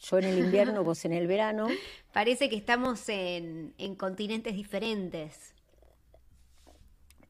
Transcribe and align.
Yo 0.00 0.18
en 0.18 0.24
el 0.24 0.38
invierno, 0.38 0.84
vos 0.84 1.04
en 1.04 1.12
el 1.12 1.26
verano. 1.28 1.68
Parece 2.12 2.48
que 2.48 2.56
estamos 2.56 3.08
en, 3.08 3.74
en 3.78 3.94
continentes 3.94 4.54
diferentes. 4.54 5.54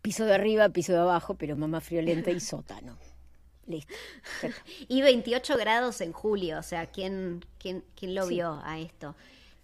Piso 0.03 0.25
de 0.25 0.35
arriba, 0.35 0.69
piso 0.69 0.93
de 0.93 0.99
abajo, 0.99 1.35
pero 1.35 1.57
mamá 1.57 1.81
friolenta 1.81 2.31
y 2.31 2.41
sótano. 2.41 2.97
Listo. 3.67 3.93
y 4.89 5.03
28 5.03 5.57
grados 5.57 6.01
en 6.01 6.13
julio, 6.13 6.59
o 6.59 6.63
sea, 6.63 6.87
¿quién, 6.87 7.45
quién, 7.59 7.85
quién 7.95 8.15
lo 8.15 8.27
vio 8.27 8.61
a 8.65 8.79
esto? 8.79 9.15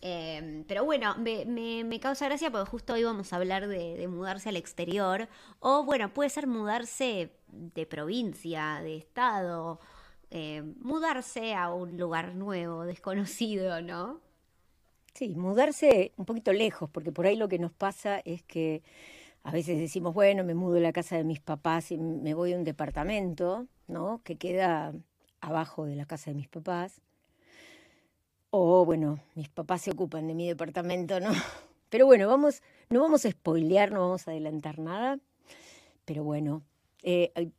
Eh, 0.07 0.65
pero 0.69 0.85
bueno, 0.85 1.17
me, 1.17 1.47
me, 1.47 1.83
me, 1.83 1.99
causa 1.99 2.27
gracia 2.27 2.51
porque 2.51 2.69
justo 2.71 2.93
hoy 2.93 3.05
vamos 3.05 3.33
a 3.33 3.37
hablar 3.37 3.67
de, 3.67 3.97
de, 3.97 4.07
mudarse 4.07 4.51
al 4.51 4.57
exterior. 4.59 5.29
O 5.61 5.85
bueno, 5.85 6.13
puede 6.13 6.29
ser 6.29 6.47
mudarse 6.47 7.31
de 7.49 7.87
provincia, 7.87 8.81
de 8.83 8.99
estado, 8.99 9.81
eh, 10.37 10.65
mudarse 10.81 11.55
a 11.55 11.73
un 11.73 11.97
lugar 11.97 12.35
nuevo, 12.35 12.83
desconocido, 12.85 13.81
¿no? 13.81 14.21
Sí, 15.15 15.37
mudarse 15.37 16.11
un 16.17 16.25
poquito 16.25 16.53
lejos, 16.53 16.91
porque 16.91 17.13
por 17.13 17.25
ahí 17.27 17.37
lo 17.37 17.49
que 17.49 17.61
nos 17.61 17.71
pasa 17.71 18.19
es 18.25 18.43
que 18.43 18.83
a 19.45 19.53
veces 19.53 19.79
decimos, 19.79 20.13
bueno, 20.13 20.43
me 20.43 20.55
mudo 20.55 20.79
a 20.79 20.81
la 20.81 20.93
casa 20.93 21.17
de 21.17 21.23
mis 21.23 21.39
papás 21.39 21.93
y 21.93 21.99
me 21.99 22.35
voy 22.35 22.53
a 22.53 22.57
un 22.57 22.65
departamento, 22.65 23.69
¿no? 23.87 24.23
Que 24.25 24.35
queda 24.35 24.93
abajo 25.41 25.85
de 25.85 25.95
la 25.95 26.05
casa 26.05 26.33
de 26.33 26.35
mis 26.35 26.49
papás. 26.49 27.01
O 28.51 28.85
bueno, 28.85 29.21
mis 29.37 29.49
papás 29.49 29.83
se 29.83 29.93
ocupan 29.93 30.27
de 30.27 30.35
mi 30.35 30.49
departamento, 30.49 31.21
¿no? 31.21 31.31
Pero 31.91 32.07
bueno, 32.07 32.27
vamos, 32.27 32.61
no 32.91 33.01
vamos 33.01 33.25
a 33.25 33.31
spoilear, 33.31 33.93
no 33.93 34.01
vamos 34.01 34.27
a 34.27 34.33
adelantar 34.33 34.81
nada. 34.81 35.21
Pero 36.05 36.25
bueno, 36.25 36.63
eh, 37.05 37.53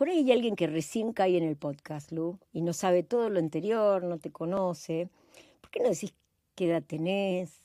por 0.00 0.08
ahí 0.08 0.20
hay 0.20 0.32
alguien 0.32 0.56
que 0.56 0.66
recién 0.66 1.12
cae 1.12 1.36
en 1.36 1.44
el 1.44 1.56
podcast, 1.56 2.10
Lu, 2.10 2.38
y 2.54 2.62
no 2.62 2.72
sabe 2.72 3.02
todo 3.02 3.28
lo 3.28 3.38
anterior, 3.38 4.02
no 4.02 4.16
te 4.16 4.30
conoce. 4.30 5.10
¿Por 5.60 5.70
qué 5.70 5.80
no 5.80 5.90
decís 5.90 6.14
qué 6.54 6.70
edad 6.70 6.82
tenés? 6.82 7.60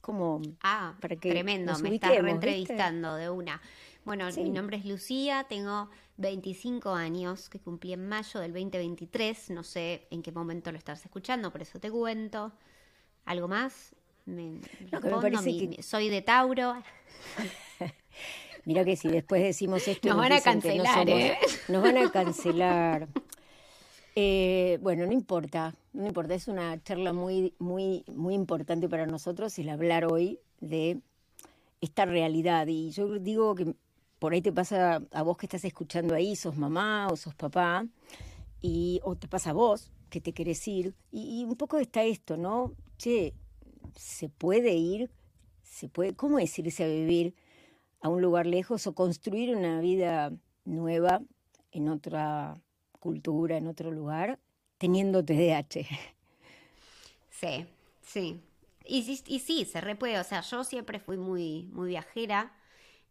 ¿Cómo? 0.00 0.40
Ah, 0.62 0.96
para 1.02 1.16
que 1.16 1.28
tremendo, 1.28 1.78
me 1.80 1.94
estás 1.94 2.16
reentrevistando 2.22 3.16
de 3.16 3.28
una. 3.28 3.60
Bueno, 4.06 4.32
sí. 4.32 4.42
mi 4.42 4.48
nombre 4.48 4.78
es 4.78 4.86
Lucía, 4.86 5.44
tengo 5.46 5.90
25 6.16 6.88
años, 6.88 7.50
que 7.50 7.58
cumplí 7.58 7.92
en 7.92 8.08
mayo 8.08 8.40
del 8.40 8.54
2023. 8.54 9.50
No 9.50 9.62
sé 9.62 10.06
en 10.10 10.22
qué 10.22 10.32
momento 10.32 10.72
lo 10.72 10.78
estás 10.78 11.04
escuchando, 11.04 11.52
por 11.52 11.60
eso 11.60 11.78
te 11.78 11.90
cuento. 11.90 12.50
¿Algo 13.26 13.46
más? 13.46 13.94
Me, 14.24 14.58
no, 14.90 15.20
me 15.20 15.42
mi, 15.42 15.68
que... 15.68 15.82
Soy 15.82 16.08
de 16.08 16.22
Tauro. 16.22 16.82
Mira 18.64 18.84
que 18.84 18.96
si 18.96 19.08
después 19.08 19.42
decimos 19.42 19.86
esto... 19.88 20.08
Nos, 20.08 20.16
nos 20.16 20.28
van 20.28 20.32
a 20.32 20.40
cancelar, 20.40 21.06
somos, 21.06 21.20
¿eh? 21.20 21.38
Nos 21.68 21.82
van 21.82 21.96
a 21.96 22.10
cancelar. 22.12 23.08
Eh, 24.14 24.78
bueno, 24.82 25.06
no 25.06 25.12
importa, 25.12 25.74
no 25.92 26.06
importa, 26.06 26.34
es 26.34 26.46
una 26.46 26.82
charla 26.82 27.12
muy, 27.12 27.54
muy, 27.58 28.04
muy 28.08 28.34
importante 28.34 28.88
para 28.88 29.06
nosotros 29.06 29.58
el 29.58 29.68
hablar 29.70 30.04
hoy 30.04 30.38
de 30.60 31.00
esta 31.80 32.04
realidad. 32.04 32.66
Y 32.68 32.90
yo 32.90 33.18
digo 33.18 33.54
que 33.54 33.74
por 34.18 34.34
ahí 34.34 34.42
te 34.42 34.52
pasa 34.52 35.02
a 35.10 35.22
vos 35.22 35.36
que 35.36 35.46
estás 35.46 35.64
escuchando 35.64 36.14
ahí, 36.14 36.36
sos 36.36 36.56
mamá 36.56 37.08
o 37.10 37.16
sos 37.16 37.34
papá, 37.34 37.86
y, 38.60 39.00
o 39.02 39.16
te 39.16 39.28
pasa 39.28 39.50
a 39.50 39.54
vos 39.54 39.90
que 40.10 40.20
te 40.20 40.32
querés 40.32 40.68
ir. 40.68 40.94
Y, 41.10 41.40
y 41.40 41.44
un 41.44 41.56
poco 41.56 41.78
está 41.78 42.04
esto, 42.04 42.36
¿no? 42.36 42.74
Che, 42.98 43.34
se 43.96 44.28
puede 44.28 44.74
ir, 44.74 45.10
se 45.62 45.88
puede, 45.88 46.14
¿cómo 46.14 46.38
es 46.38 46.56
irse 46.58 46.84
a 46.84 46.86
vivir 46.86 47.34
a 48.02 48.08
un 48.08 48.20
lugar 48.20 48.46
lejos 48.46 48.86
o 48.86 48.94
construir 48.94 49.56
una 49.56 49.80
vida 49.80 50.32
nueva 50.64 51.22
en 51.70 51.88
otra 51.88 52.60
cultura, 52.98 53.56
en 53.56 53.68
otro 53.68 53.90
lugar, 53.90 54.38
teniendo 54.76 55.24
TDAH. 55.24 55.86
Sí, 57.30 57.66
sí. 58.02 58.40
Y, 58.84 59.20
y, 59.26 59.38
sí, 59.38 59.64
se 59.64 59.80
repuede. 59.80 60.18
O 60.18 60.24
sea, 60.24 60.42
yo 60.42 60.64
siempre 60.64 61.00
fui 61.00 61.16
muy, 61.16 61.68
muy 61.72 61.88
viajera. 61.88 62.52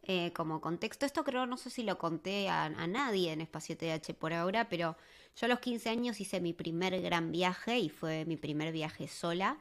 Eh, 0.04 0.32
como 0.34 0.62
contexto, 0.62 1.06
esto 1.06 1.24
creo, 1.24 1.46
no 1.46 1.58
sé 1.58 1.70
si 1.70 1.84
lo 1.84 1.98
conté 1.98 2.50
a, 2.50 2.64
a, 2.64 2.88
nadie 2.88 3.34
en 3.34 3.40
Espacio 3.40 3.78
TDAH 3.78 4.16
por 4.18 4.34
ahora, 4.34 4.68
pero 4.68 4.98
yo 5.36 5.46
a 5.46 5.48
los 5.48 5.60
15 5.60 5.90
años 5.90 6.20
hice 6.20 6.42
mi 6.42 6.54
primer 6.54 7.00
gran 7.02 7.32
viaje 7.32 7.78
y 7.78 7.90
fue 7.90 8.26
mi 8.26 8.36
primer 8.36 8.72
viaje 8.72 9.08
sola, 9.08 9.60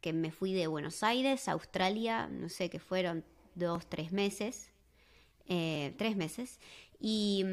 que 0.00 0.12
me 0.12 0.32
fui 0.32 0.52
de 0.52 0.66
Buenos 0.66 1.04
Aires 1.04 1.46
a 1.46 1.52
Australia, 1.52 2.26
no 2.26 2.48
sé 2.48 2.70
qué 2.70 2.80
fueron, 2.80 3.24
dos, 3.58 3.86
tres 3.88 4.12
meses, 4.12 4.72
eh, 5.46 5.94
tres 5.98 6.16
meses, 6.16 6.60
y, 7.00 7.44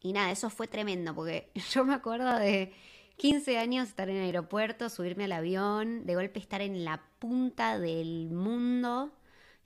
y 0.00 0.12
nada, 0.12 0.30
eso 0.30 0.50
fue 0.50 0.68
tremendo, 0.68 1.14
porque 1.14 1.50
yo 1.72 1.84
me 1.84 1.94
acuerdo 1.94 2.38
de 2.38 2.72
15 3.16 3.58
años 3.58 3.88
estar 3.88 4.08
en 4.08 4.16
el 4.16 4.24
aeropuerto, 4.24 4.88
subirme 4.88 5.24
al 5.24 5.32
avión, 5.32 6.04
de 6.06 6.14
golpe 6.14 6.40
estar 6.40 6.60
en 6.60 6.84
la 6.84 7.02
punta 7.18 7.78
del 7.78 8.30
mundo, 8.30 9.12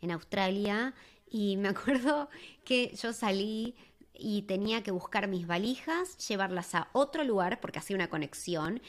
en 0.01 0.11
Australia, 0.11 0.95
y 1.31 1.57
me 1.57 1.69
acuerdo 1.71 2.29
que 2.65 2.95
yo 3.01 3.13
salí 3.13 3.75
y 4.13 4.43
tenía 4.43 4.83
que 4.83 4.91
buscar 4.91 5.29
mis 5.29 5.47
valijas, 5.47 6.19
llevarlas 6.29 6.75
a 6.75 6.89
otro 6.93 7.25
lugar, 7.25 7.61
porque 7.61 7.79
hacía 7.79 7.97
una 7.97 8.11
conexión, 8.11 8.83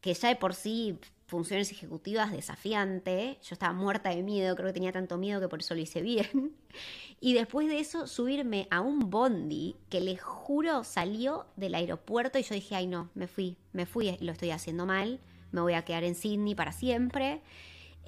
que 0.00 0.14
ya 0.14 0.28
de 0.28 0.36
por 0.36 0.54
sí 0.54 0.98
funciones 1.26 1.70
ejecutivas 1.70 2.32
desafiante. 2.32 3.38
Yo 3.42 3.54
estaba 3.54 3.72
muerta 3.72 4.10
de 4.10 4.22
miedo, 4.22 4.54
creo 4.56 4.68
que 4.68 4.74
tenía 4.74 4.92
tanto 4.92 5.18
miedo 5.18 5.40
que 5.40 5.48
por 5.48 5.60
eso 5.60 5.74
lo 5.74 5.80
hice 5.80 6.02
bien. 6.02 6.52
Y 7.20 7.32
después 7.32 7.68
de 7.68 7.78
eso 7.78 8.06
subirme 8.06 8.68
a 8.70 8.82
un 8.82 9.08
bondi 9.08 9.76
que 9.88 10.00
les 10.00 10.20
juro 10.20 10.84
salió 10.84 11.46
del 11.56 11.74
aeropuerto 11.74 12.38
y 12.38 12.42
yo 12.42 12.54
dije, 12.54 12.74
ay 12.74 12.86
no, 12.86 13.08
me 13.14 13.28
fui, 13.28 13.56
me 13.72 13.86
fui, 13.86 14.14
lo 14.20 14.32
estoy 14.32 14.50
haciendo 14.50 14.84
mal, 14.84 15.20
me 15.50 15.62
voy 15.62 15.72
a 15.72 15.86
quedar 15.86 16.04
en 16.04 16.16
Sydney 16.16 16.54
para 16.54 16.72
siempre. 16.72 17.40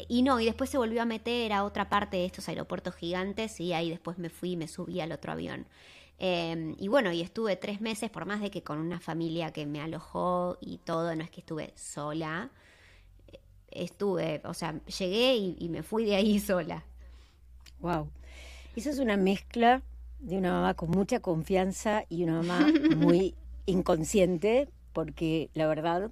Y 0.09 0.21
no, 0.23 0.39
y 0.39 0.45
después 0.45 0.69
se 0.69 0.77
volvió 0.77 1.01
a 1.01 1.07
meter 1.07 1.55
a 1.55 1.65
otra 1.65 1.89
parte 1.89 2.19
de 2.19 2.27
estos 2.27 2.47
aeropuertos 2.51 2.95
gigantes 2.97 3.59
y 3.59 3.73
ahí 3.73 3.89
después 3.89 4.19
me 4.19 4.29
fui 4.29 4.51
y 4.51 4.57
me 4.57 4.69
subí 4.69 5.01
al 5.01 5.13
otro 5.13 5.33
avión. 5.33 5.67
Eh, 6.19 6.75
y 6.77 6.89
bueno, 6.89 7.11
y 7.11 7.23
estuve 7.23 7.57
tres 7.57 7.81
meses, 7.81 8.11
por 8.11 8.27
más 8.27 8.43
de 8.43 8.51
que 8.51 8.63
con 8.63 8.79
una 8.79 9.01
familia 9.01 9.51
que 9.53 9.65
me 9.65 9.81
alojó 9.81 10.59
y 10.61 10.79
todo, 10.79 11.15
no 11.17 11.25
es 11.25 11.31
que 11.31 11.41
estuve 11.41 11.73
sola 11.75 12.51
estuve, 13.83 14.41
o 14.45 14.55
sea, 14.55 14.81
llegué 14.99 15.37
y, 15.37 15.57
y, 15.59 15.69
me 15.69 15.83
fui 15.83 16.05
de 16.05 16.17
ahí 16.17 16.39
sola. 16.41 16.85
Wow. 17.81 18.09
Eso 18.75 18.91
es 18.91 18.99
una 18.99 19.17
mezcla 19.17 19.83
de 20.21 20.39
una 20.39 20.53
mamá 20.53 20.75
con 20.75 20.91
mucha 20.91 21.21
confianza 21.21 22.05
y 22.09 22.25
una 22.25 22.43
mamá 22.43 22.67
muy 22.97 23.35
inconsciente, 23.67 24.69
porque 24.93 25.51
la 25.55 25.67
verdad 25.67 26.11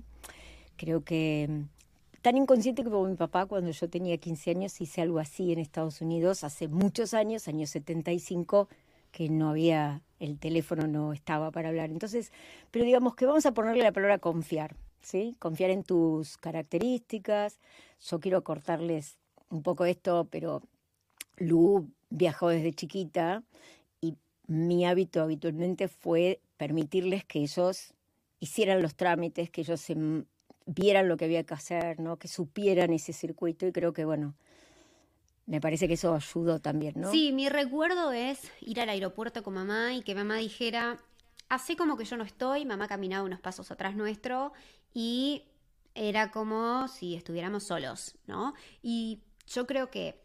creo 0.76 1.04
que 1.04 1.46
mm, 1.48 2.20
tan 2.22 2.36
inconsciente 2.36 2.84
como 2.84 3.04
mi 3.06 3.16
papá 3.16 3.46
cuando 3.46 3.70
yo 3.70 3.88
tenía 3.88 4.16
15 4.18 4.50
años 4.50 4.80
hice 4.80 5.02
algo 5.02 5.18
así 5.18 5.52
en 5.52 5.58
Estados 5.58 6.00
Unidos 6.00 6.44
hace 6.44 6.68
muchos 6.68 7.14
años, 7.14 7.48
años 7.48 7.70
75, 7.70 8.68
que 9.12 9.28
no 9.28 9.50
había 9.50 10.02
el 10.18 10.38
teléfono 10.38 10.86
no 10.86 11.12
estaba 11.12 11.50
para 11.50 11.68
hablar. 11.68 11.90
Entonces, 11.90 12.32
pero 12.70 12.84
digamos 12.84 13.14
que 13.14 13.26
vamos 13.26 13.46
a 13.46 13.52
ponerle 13.52 13.82
la 13.82 13.92
palabra 13.92 14.18
confiar, 14.18 14.74
¿sí? 15.04 15.36
Confiar 15.38 15.70
en 15.70 15.84
tus 15.84 16.36
características. 16.38 17.60
Yo 18.00 18.20
quiero 18.20 18.42
cortarles 18.42 19.18
un 19.50 19.62
poco 19.62 19.84
esto, 19.84 20.26
pero 20.30 20.62
Lu 21.36 21.90
viajó 22.10 22.48
desde 22.48 22.72
chiquita 22.72 23.42
y 24.00 24.16
mi 24.46 24.86
hábito 24.86 25.22
habitualmente 25.22 25.88
fue 25.88 26.40
permitirles 26.56 27.24
que 27.24 27.40
ellos 27.40 27.94
hicieran 28.40 28.82
los 28.82 28.94
trámites, 28.94 29.50
que 29.50 29.62
ellos 29.62 29.80
se 29.80 29.96
vieran 30.66 31.08
lo 31.08 31.16
que 31.16 31.26
había 31.26 31.44
que 31.44 31.54
hacer, 31.54 32.00
¿no? 32.00 32.18
que 32.18 32.28
supieran 32.28 32.92
ese 32.92 33.12
circuito 33.12 33.66
y 33.66 33.72
creo 33.72 33.92
que, 33.92 34.04
bueno, 34.04 34.34
me 35.46 35.60
parece 35.60 35.88
que 35.88 35.94
eso 35.94 36.14
ayudó 36.14 36.60
también, 36.60 36.94
¿no? 36.96 37.10
Sí, 37.10 37.32
mi 37.32 37.48
recuerdo 37.48 38.12
es 38.12 38.50
ir 38.60 38.80
al 38.80 38.88
aeropuerto 38.88 39.42
con 39.42 39.54
mamá 39.54 39.94
y 39.94 40.02
que 40.02 40.14
mamá 40.14 40.38
dijera, 40.38 40.98
así 41.48 41.76
como 41.76 41.96
que 41.96 42.04
yo 42.04 42.16
no 42.16 42.24
estoy, 42.24 42.64
mamá 42.64 42.88
caminaba 42.88 43.24
unos 43.24 43.40
pasos 43.40 43.70
atrás 43.70 43.96
nuestro 43.96 44.52
y 44.92 45.44
era 45.94 46.30
como 46.30 46.88
si 46.88 47.14
estuviéramos 47.14 47.64
solos, 47.64 48.16
¿no? 48.26 48.54
Y 48.82 49.22
yo 49.46 49.66
creo 49.66 49.90
que 49.90 50.20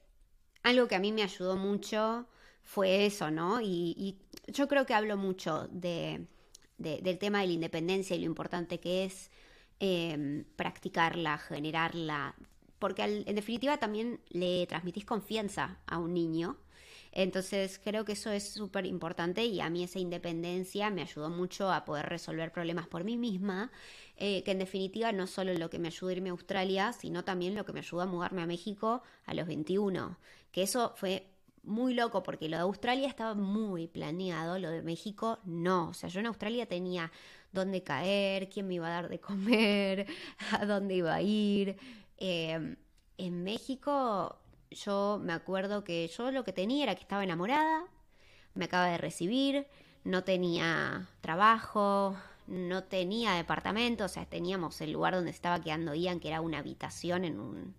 algo 0.64 0.88
que 0.88 0.96
a 0.96 1.00
mí 1.00 1.12
me 1.12 1.24
ayudó 1.24 1.56
mucho 1.56 2.28
fue 2.64 3.06
eso, 3.06 3.32
¿no? 3.32 3.62
Y, 3.62 4.18
yo 4.48 4.68
creo 4.68 4.88
que 4.88 4.96
hablo 4.96 5.16
mucho 5.16 5.68
de, 5.68 6.26
del 6.80 7.20
tema 7.20 7.42
de 7.42 7.48
la 7.48 7.54
independencia 7.54 8.16
y 8.16 8.20
lo 8.20 8.26
importante 8.26 8.80
que 8.80 9.06
es 9.06 9.30
eh, 9.80 10.44
practicarla, 10.56 11.38
generarla, 11.38 12.36
porque 12.80 13.04
en 13.04 13.36
definitiva 13.36 13.78
también 13.78 14.22
le 14.30 14.66
transmitís 14.66 15.06
confianza 15.06 15.78
a 15.86 16.00
un 16.00 16.16
niño. 16.16 16.58
Entonces 17.12 17.80
creo 17.84 18.06
que 18.06 18.14
eso 18.14 18.32
es 18.32 18.54
súper 18.54 18.86
importante 18.86 19.46
y 19.46 19.62
a 19.62 19.70
mí 19.70 19.84
esa 19.84 20.00
independencia 20.00 20.90
me 20.90 21.02
ayudó 21.02 21.30
mucho 21.30 21.72
a 21.72 21.86
poder 21.86 22.08
resolver 22.08 22.52
problemas 22.52 22.88
por 22.88 23.04
mí 23.04 23.18
misma, 23.18 23.72
eh, 24.16 24.44
que 24.44 24.52
en 24.52 24.60
definitiva 24.60 25.12
no 25.12 25.28
solo 25.28 25.54
lo 25.54 25.70
que 25.70 25.80
me 25.80 25.88
ayudó 25.88 26.10
a 26.10 26.14
irme 26.14 26.30
a 26.30 26.34
Australia, 26.34 26.94
sino 26.94 27.24
también 27.24 27.56
lo 27.56 27.66
que 27.66 27.74
me 27.74 27.80
ayudó 27.80 28.02
a 28.02 28.06
mudarme 28.06 28.42
a 28.42 28.46
México 28.46 29.02
a 29.26 29.34
los 29.34 29.48
21, 29.48 30.18
que 30.52 30.64
eso 30.64 30.94
fue 30.96 31.28
muy 31.64 31.94
loco 31.94 32.24
porque 32.24 32.48
lo 32.50 32.58
de 32.58 32.64
Australia 32.64 33.08
estaba 33.08 33.34
muy 33.34 33.88
planeado, 33.88 34.60
lo 34.60 34.70
de 34.70 34.82
México 34.82 35.40
no, 35.46 35.90
o 35.90 35.94
sea, 35.94 36.10
yo 36.10 36.20
en 36.20 36.28
Australia 36.28 36.66
tenía 36.68 37.12
dónde 37.52 37.84
caer, 37.84 38.50
quién 38.50 38.68
me 38.68 38.76
iba 38.76 38.88
a 38.88 38.92
dar 38.92 39.10
de 39.10 39.20
comer, 39.20 40.08
a 40.52 40.66
dónde 40.66 40.96
iba 40.96 41.14
a 41.14 41.22
ir, 41.22 41.78
Em, 42.20 42.76
en 43.18 43.44
México 43.44 44.38
yo 44.72 45.20
me 45.22 45.34
acuerdo 45.34 45.84
que 45.84 46.08
yo 46.08 46.32
lo 46.32 46.44
que 46.44 46.54
tenía 46.54 46.84
era 46.84 46.96
que 46.96 47.02
estaba 47.02 47.24
enamorada, 47.24 47.86
me 48.54 48.66
acaba 48.66 48.88
de 48.88 48.98
recibir, 48.98 49.68
no 50.04 50.24
tenía 50.24 51.08
trabajo, 51.22 52.16
no 52.48 52.84
tenía 52.84 53.34
departamento, 53.34 54.06
o 54.06 54.08
sea, 54.08 54.26
teníamos 54.26 54.82
el 54.82 54.94
lugar 54.94 55.14
donde 55.14 55.32
estaba 55.32 55.62
quedando 55.62 55.94
Ian, 55.94 56.20
que 56.20 56.30
era 56.30 56.42
una 56.42 56.60
habitación 56.60 57.26
en 57.26 57.40
un 57.40 57.76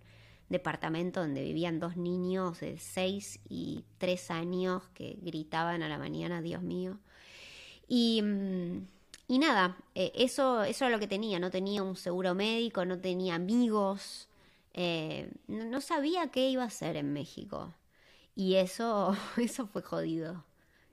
departamento 0.49 1.21
donde 1.21 1.43
vivían 1.43 1.81
dos 1.81 1.97
niños 1.97 2.61
de 2.61 2.79
seis 2.79 3.41
y 3.49 3.85
tres 3.99 4.31
años 4.31 4.83
que 4.95 5.17
gritaban 5.23 5.83
a 5.83 5.89
la 5.89 5.99
mañana, 5.99 6.43
Dios 6.43 6.63
mío. 6.63 6.99
Y 7.89 8.23
mm, 8.23 8.87
y 9.31 9.39
nada, 9.39 9.77
eh, 9.95 10.11
eso, 10.17 10.65
eso 10.65 10.85
era 10.85 10.93
lo 10.93 10.99
que 10.99 11.07
tenía, 11.07 11.39
no 11.39 11.53
tenía 11.53 11.85
un 11.85 11.95
seguro 11.95 12.35
médico, 12.35 12.85
no 12.85 12.99
tenía 12.99 13.37
amigos, 13.37 14.27
eh, 14.73 15.31
no, 15.47 15.81
sabía 15.81 16.29
qué 16.29 16.49
iba 16.49 16.63
a 16.63 16.67
hacer 16.67 16.97
en 16.97 17.13
México. 17.13 17.75
Y 18.35 18.57
eso, 18.57 19.17
eso 19.37 19.67
fue 19.67 19.83
jodido. 19.83 20.45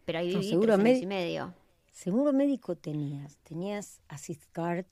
Pero 0.05 0.19
ahí 0.19 0.29
viví 0.29 0.49
seguro 0.49 0.77
tres 0.77 1.01
y 1.01 1.05
medio. 1.05 1.53
Seguro 1.91 2.31
médico 2.31 2.75
tenías, 2.75 3.37
tenías 3.37 4.01
Assist 4.07 4.43
Card 4.51 4.85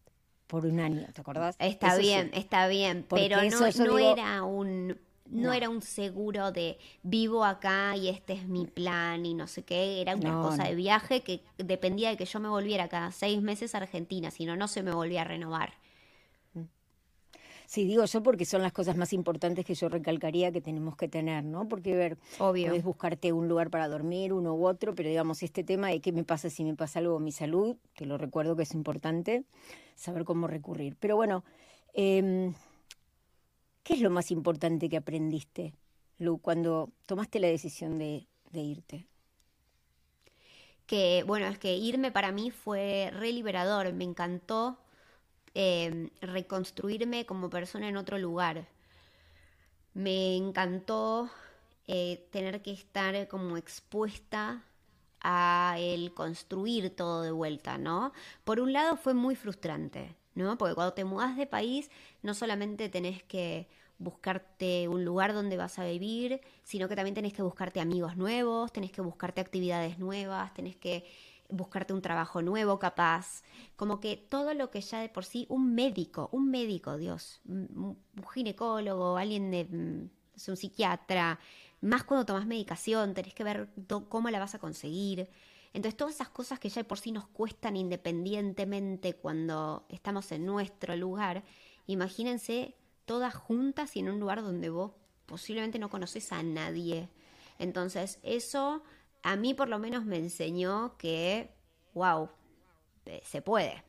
por 0.47 0.65
un 0.65 0.79
año, 0.79 1.07
¿te 1.13 1.21
acordás? 1.21 1.55
Está 1.59 1.97
bien, 1.97 2.31
está 2.33 2.67
bien, 2.67 3.05
pero 3.07 3.37
no, 3.43 3.71
no 3.85 3.99
era 3.99 4.43
un 4.43 4.97
no, 5.27 5.53
era 5.53 5.69
un 5.69 5.81
seguro 5.81 6.51
de 6.51 6.77
vivo 7.01 7.43
acá 7.43 7.95
y 7.97 8.09
este 8.09 8.33
es 8.33 8.47
mi 8.47 8.67
plan 8.67 9.25
y 9.25 9.33
no 9.33 9.47
sé 9.47 9.63
qué, 9.63 10.01
era 10.01 10.15
una 10.15 10.41
cosa 10.41 10.65
de 10.65 10.75
viaje 10.75 11.21
que 11.21 11.41
dependía 11.57 12.09
de 12.09 12.17
que 12.17 12.25
yo 12.25 12.39
me 12.39 12.49
volviera 12.49 12.87
cada 12.87 13.11
seis 13.11 13.41
meses 13.41 13.73
a 13.73 13.79
Argentina, 13.79 14.29
si 14.29 14.45
no, 14.45 14.55
no 14.55 14.67
se 14.67 14.83
me 14.83 14.93
volvía 14.93 15.21
a 15.21 15.25
renovar. 15.25 15.73
Sí, 17.67 17.85
digo 17.85 18.05
yo 18.05 18.21
porque 18.23 18.45
son 18.45 18.61
las 18.61 18.71
cosas 18.71 18.95
más 18.97 19.13
importantes 19.13 19.65
que 19.65 19.73
yo 19.75 19.89
recalcaría 19.89 20.51
que 20.51 20.61
tenemos 20.61 20.95
que 20.95 21.07
tener, 21.07 21.43
¿no? 21.43 21.67
Porque, 21.67 21.95
ver, 21.95 22.17
Obvio. 22.39 22.67
puedes 22.67 22.83
buscarte 22.83 23.33
un 23.33 23.47
lugar 23.47 23.69
para 23.69 23.87
dormir, 23.87 24.33
uno 24.33 24.53
u 24.53 24.67
otro, 24.67 24.93
pero 24.95 25.09
digamos, 25.09 25.41
este 25.43 25.63
tema 25.63 25.89
de 25.89 25.99
qué 25.99 26.11
me 26.11 26.23
pasa 26.23 26.49
si 26.49 26.63
me 26.63 26.75
pasa 26.75 26.99
algo 26.99 27.15
con 27.15 27.23
mi 27.23 27.31
salud, 27.31 27.75
te 27.95 28.05
lo 28.05 28.17
recuerdo 28.17 28.55
que 28.55 28.63
es 28.63 28.73
importante, 28.73 29.43
saber 29.95 30.23
cómo 30.25 30.47
recurrir. 30.47 30.95
Pero 30.99 31.15
bueno, 31.15 31.43
eh, 31.93 32.51
¿qué 33.83 33.93
es 33.93 34.01
lo 34.01 34.09
más 34.09 34.31
importante 34.31 34.89
que 34.89 34.97
aprendiste, 34.97 35.73
Lu, 36.17 36.39
cuando 36.39 36.91
tomaste 37.05 37.39
la 37.39 37.47
decisión 37.47 37.97
de, 37.97 38.27
de 38.51 38.61
irte? 38.61 39.07
Que, 40.85 41.23
bueno, 41.25 41.47
es 41.47 41.57
que 41.57 41.75
irme 41.75 42.11
para 42.11 42.31
mí 42.31 42.51
fue 42.51 43.09
re 43.11 43.31
liberador, 43.31 43.91
me 43.93 44.03
encantó 44.03 44.77
Em, 45.57 46.09
reconstruirme 46.19 47.25
como 47.25 47.49
persona 47.49 47.87
en 47.87 47.95
otro 47.95 48.17
lugar. 48.17 48.67
Me 49.93 50.35
encantó 50.35 51.29
eh, 51.87 52.27
tener 52.29 52.61
que 52.61 52.73
estar 52.73 53.29
como 53.29 53.55
expuesta 53.55 54.65
a 55.21 55.77
el 55.79 56.13
construir 56.13 56.93
todo 56.93 57.21
de 57.21 57.31
vuelta, 57.31 57.77
¿no? 57.77 58.11
Por 58.43 58.59
un 58.59 58.73
lado 58.73 58.97
fue 58.97 59.13
muy 59.13 59.37
frustrante, 59.37 60.13
¿no? 60.33 60.57
Porque 60.57 60.75
cuando 60.75 60.93
te 60.93 61.05
mudas 61.05 61.37
de 61.37 61.47
país 61.47 61.89
no 62.21 62.33
solamente 62.33 62.89
tenés 62.89 63.23
que 63.23 63.69
buscarte 63.97 64.89
un 64.89 65.05
lugar 65.05 65.33
donde 65.33 65.55
vas 65.55 65.79
a 65.79 65.85
vivir, 65.85 66.41
sino 66.65 66.89
que 66.89 66.97
también 66.97 67.15
tenés 67.15 67.31
que 67.31 67.43
buscarte 67.43 67.79
amigos 67.79 68.17
nuevos, 68.17 68.73
tenés 68.73 68.91
que 68.91 68.99
buscarte 69.01 69.39
actividades 69.39 69.99
nuevas, 69.99 70.53
tenés 70.53 70.75
que 70.75 71.05
buscarte 71.49 71.93
un 71.93 72.01
trabajo 72.01 72.41
nuevo 72.41 72.79
capaz, 72.79 73.43
como 73.75 73.99
que 73.99 74.17
todo 74.17 74.53
lo 74.53 74.71
que 74.71 74.81
ya 74.81 74.99
de 74.99 75.09
por 75.09 75.25
sí, 75.25 75.45
un 75.49 75.73
médico, 75.75 76.29
un 76.31 76.49
médico, 76.49 76.97
Dios, 76.97 77.41
un 77.45 77.97
ginecólogo, 78.33 79.17
alguien 79.17 79.51
de, 79.51 79.65
mm, 79.65 80.49
un 80.49 80.57
psiquiatra, 80.57 81.39
más 81.81 82.03
cuando 82.03 82.25
tomas 82.25 82.45
medicación, 82.45 83.13
tenés 83.13 83.33
que 83.33 83.43
ver 83.43 83.69
cómo 84.09 84.29
la 84.29 84.39
vas 84.39 84.55
a 84.55 84.59
conseguir. 84.59 85.29
Entonces 85.73 85.97
todas 85.97 86.15
esas 86.15 86.29
cosas 86.29 86.59
que 86.59 86.69
ya 86.69 86.81
de 86.81 86.87
por 86.87 86.99
sí 86.99 87.11
nos 87.11 87.27
cuestan 87.27 87.75
independientemente 87.75 89.13
cuando 89.13 89.85
estamos 89.89 90.31
en 90.31 90.45
nuestro 90.45 90.95
lugar, 90.95 91.43
imagínense 91.85 92.75
todas 93.05 93.35
juntas 93.35 93.95
y 93.95 93.99
en 93.99 94.09
un 94.09 94.19
lugar 94.19 94.41
donde 94.41 94.69
vos 94.69 94.93
posiblemente 95.25 95.79
no 95.79 95.89
conoces 95.89 96.31
a 96.31 96.41
nadie. 96.43 97.09
Entonces 97.59 98.19
eso 98.23 98.83
a 99.25 99.35
mí 99.35 99.55
por 99.55 99.69
lo 99.69 99.79
menos 99.79 100.05
me 100.05 100.17
enseñó 100.17 100.95
que, 100.99 101.49
wow, 101.95 102.29
eh, 103.07 103.21
se 103.25 103.41
puede, 103.41 103.83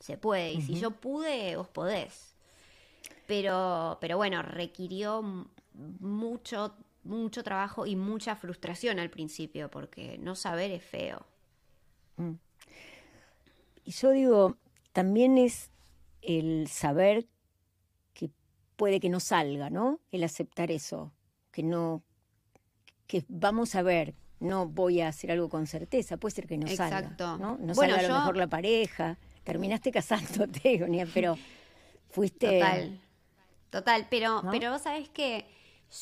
se 0.00 0.18
puede. 0.18 0.52
Y 0.54 0.60
si 0.60 0.74
yo 0.74 0.90
pude, 0.90 1.54
vos 1.56 1.68
podés. 1.68 2.34
Pero, 3.28 3.98
pero 4.00 4.16
bueno, 4.16 4.42
requirió 4.42 5.46
mucho, 6.00 6.74
mucho 7.04 7.44
trabajo 7.44 7.86
y 7.86 7.94
mucha 7.94 8.34
frustración 8.34 8.98
al 8.98 9.08
principio, 9.08 9.70
porque 9.70 10.18
no 10.18 10.34
saber 10.34 10.72
es 10.72 10.82
feo. 10.82 11.24
Mm. 12.16 12.32
Y 13.84 13.92
yo 13.92 14.10
digo, 14.10 14.56
también 14.92 15.38
es 15.38 15.70
el 16.22 16.66
saber 16.66 17.28
que 18.14 18.32
puede 18.74 18.98
que 18.98 19.10
no 19.10 19.20
salga, 19.20 19.70
¿no? 19.70 20.00
El 20.10 20.24
aceptar 20.24 20.72
eso, 20.72 21.12
que 21.52 21.62
no, 21.62 22.02
que 23.06 23.24
vamos 23.28 23.76
a 23.76 23.82
ver, 23.82 24.16
no 24.42 24.66
voy 24.66 25.00
a 25.00 25.08
hacer 25.08 25.30
algo 25.30 25.48
con 25.48 25.66
certeza, 25.66 26.16
puede 26.16 26.34
ser 26.34 26.46
que 26.46 26.58
no 26.58 26.66
salga, 26.68 27.14
¿no? 27.38 27.56
No 27.58 27.74
salga 27.74 27.98
a 27.98 28.02
lo 28.02 28.14
mejor 28.14 28.36
la 28.36 28.48
pareja, 28.48 29.16
terminaste 29.44 29.90
casándote, 29.92 30.84
pero 31.14 31.38
fuiste... 32.10 32.58
Total, 32.58 33.00
total, 33.70 34.06
pero, 34.10 34.42
pero 34.50 34.72
vos 34.72 34.82
sabés 34.82 35.08
que 35.08 35.46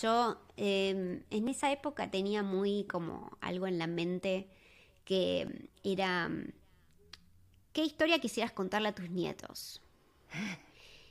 yo 0.00 0.40
em, 0.56 1.22
en 1.30 1.48
esa 1.48 1.70
época 1.70 2.10
tenía 2.10 2.42
muy 2.42 2.84
como 2.84 3.36
algo 3.40 3.66
en 3.66 3.78
la 3.78 3.86
mente 3.86 4.48
que 5.04 5.68
era, 5.82 6.30
¿qué 7.72 7.84
historia 7.84 8.20
quisieras 8.20 8.52
contarle 8.52 8.88
a 8.88 8.94
tus 8.94 9.10
nietos? 9.10 9.82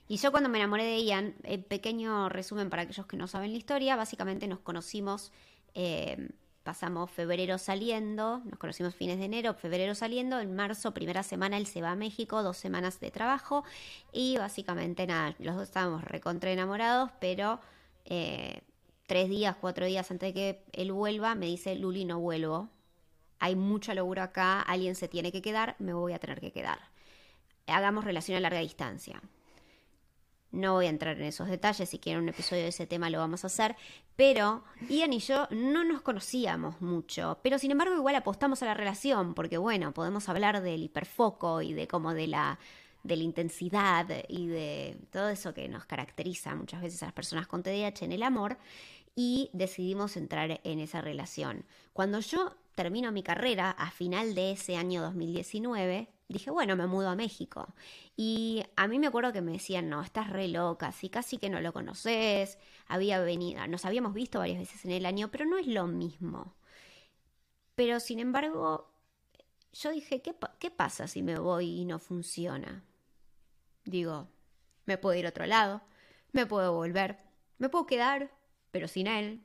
Y 0.08 0.18
yo 0.18 0.32
cuando 0.32 0.50
me 0.50 0.58
enamoré 0.58 0.86
de 0.86 1.04
Ian, 1.04 1.36
pequeño 1.68 2.30
resumen 2.30 2.70
para 2.70 2.84
aquellos 2.84 3.06
que 3.06 3.18
no 3.18 3.28
saben 3.28 3.52
la 3.52 3.58
historia, 3.58 3.96
básicamente 3.96 4.48
nos 4.48 4.60
conocimos 4.60 5.32
em, 5.76 6.30
pasamos 6.70 7.10
febrero 7.10 7.58
saliendo, 7.58 8.44
nos 8.46 8.60
conocimos 8.60 8.94
fines 8.94 9.18
de 9.18 9.26
enero, 9.26 9.56
febrero 9.56 9.96
saliendo, 9.96 10.40
en 10.40 10.56
marzo, 10.56 10.94
primera 10.94 11.24
semana, 11.24 11.58
él 11.58 11.66
se 11.66 11.82
va 11.82 11.90
a 11.90 11.96
México, 11.96 12.44
dos 12.44 12.58
semanas 12.58 13.00
de 13.00 13.10
trabajo 13.10 13.64
y 14.14 14.38
básicamente 14.38 15.08
nada, 15.08 15.34
los 15.40 15.56
dos 15.56 15.64
estábamos 15.64 16.04
recontra 16.04 16.52
enamorados, 16.52 17.10
pero 17.20 17.60
eh, 18.06 18.62
tres 19.08 19.30
días, 19.30 19.56
cuatro 19.60 19.88
días 19.88 20.12
antes 20.12 20.32
de 20.32 20.34
que 20.36 20.64
él 20.74 20.92
vuelva, 20.92 21.34
me 21.34 21.48
dice, 21.48 21.74
Luli, 21.74 22.06
no 22.06 22.20
vuelvo. 22.20 22.70
hay 23.40 23.56
mucho 23.56 23.92
laburo 23.96 24.22
acá, 24.22 24.62
alguien 24.62 24.94
se 24.94 25.08
tiene 25.08 25.32
que 25.32 25.42
quedar, 25.42 25.76
me 25.80 25.94
voy 25.94 26.14
a 26.14 26.20
tener 26.20 26.40
que 26.40 26.52
quedar. 26.52 26.78
Hagamos 27.66 28.04
relación 28.04 28.38
a 28.38 28.42
larga 28.42 28.60
distancia. 28.60 29.24
No 30.52 30.74
voy 30.74 30.88
a 30.88 30.90
entrar 30.90 31.18
en 31.18 31.26
esos 31.26 31.48
detalles, 31.48 31.90
si 31.90 32.00
quieren 32.00 32.24
un 32.24 32.30
episodio 32.30 32.64
de 32.64 32.70
ese 32.70 32.88
tema 32.88 33.10
lo 33.10 33.20
vamos 33.20 33.44
a 33.44 33.48
hacer, 33.48 33.76
pero 34.16 34.64
Ian 34.90 35.14
y 35.14 35.20
yo 35.20 35.48
no 35.52 35.84
nos 35.84 36.02
conocíamos 36.02 36.82
mucho, 36.82 37.40
pero 37.44 37.60
sin 37.60 37.72
embargo 37.72 37.96
igual 37.96 38.16
apostamos 38.16 38.64
a 38.64 38.66
la 38.66 38.74
relación, 38.74 39.36
porque 39.36 39.58
bueno, 39.58 39.94
podemos 39.94 40.28
hablar 40.28 40.62
del 40.62 40.84
hiperfoco 40.84 41.62
y 41.62 41.74
de 41.74 41.88
como 41.88 42.14
de 42.14 42.28
la 42.28 42.60
de 43.04 43.16
la 43.16 43.24
intensidad 43.24 44.08
y 44.28 44.48
de 44.48 44.98
todo 45.12 45.30
eso 45.30 45.54
que 45.54 45.70
nos 45.70 45.86
caracteriza 45.86 46.54
muchas 46.56 46.82
veces 46.82 47.02
a 47.02 47.08
las 47.08 47.14
personas 47.14 47.48
con 47.48 47.64
TDAH 47.64 48.04
en 48.04 48.12
el 48.12 48.24
amor 48.24 48.58
y 49.16 49.50
decidimos 49.54 50.18
entrar 50.18 50.60
en 50.64 50.80
esa 50.80 51.02
relación. 51.02 51.66
Cuando 51.94 52.20
yo 52.20 52.56
termino 52.80 53.12
mi 53.12 53.24
carrera 53.24 53.72
a 53.72 53.92
final 53.92 54.34
de 54.36 54.52
ese 54.52 54.78
año 54.78 55.02
2019, 55.02 56.08
dije, 56.30 56.50
bueno, 56.50 56.78
me 56.78 56.88
mudo 56.88 57.10
a 57.10 57.16
México. 57.16 57.74
Y 58.16 58.64
a 58.78 58.88
mí 58.88 59.00
me 59.00 59.08
acuerdo 59.08 59.34
que 59.34 59.42
me 59.42 59.52
decían, 59.52 59.90
no, 59.90 60.02
estás 60.02 60.30
re 60.30 60.48
loca, 60.48 60.94
si 60.94 61.10
casi 61.10 61.38
que 61.38 61.50
no 61.50 61.60
lo 61.60 61.74
conoces, 61.74 62.58
había 62.88 63.20
venido, 63.20 63.68
nos 63.68 63.84
habíamos 63.84 64.14
visto 64.14 64.40
varias 64.40 64.60
veces 64.60 64.86
en 64.86 64.92
el 64.92 65.06
año, 65.06 65.30
pero 65.30 65.44
no 65.44 65.58
es 65.58 65.68
lo 65.68 65.88
mismo. 65.88 66.56
Pero 67.76 68.00
sin 68.00 68.20
embargo, 68.20 68.90
yo 69.74 69.92
dije, 69.92 70.22
¿qué, 70.22 70.34
qué 70.58 70.72
pasa 70.72 71.10
si 71.10 71.22
me 71.22 71.38
voy 71.38 71.82
y 71.82 71.84
no 71.84 72.00
funciona? 72.00 72.86
Digo, 73.84 74.30
me 74.86 74.98
puedo 74.98 75.20
ir 75.20 75.26
a 75.26 75.30
otro 75.32 75.46
lado, 75.46 75.82
me 76.32 76.46
puedo 76.46 76.74
volver, 76.74 77.20
me 77.58 77.68
puedo 77.68 77.86
quedar, 77.86 78.32
pero 78.72 78.88
sin 78.88 79.08
él. 79.08 79.44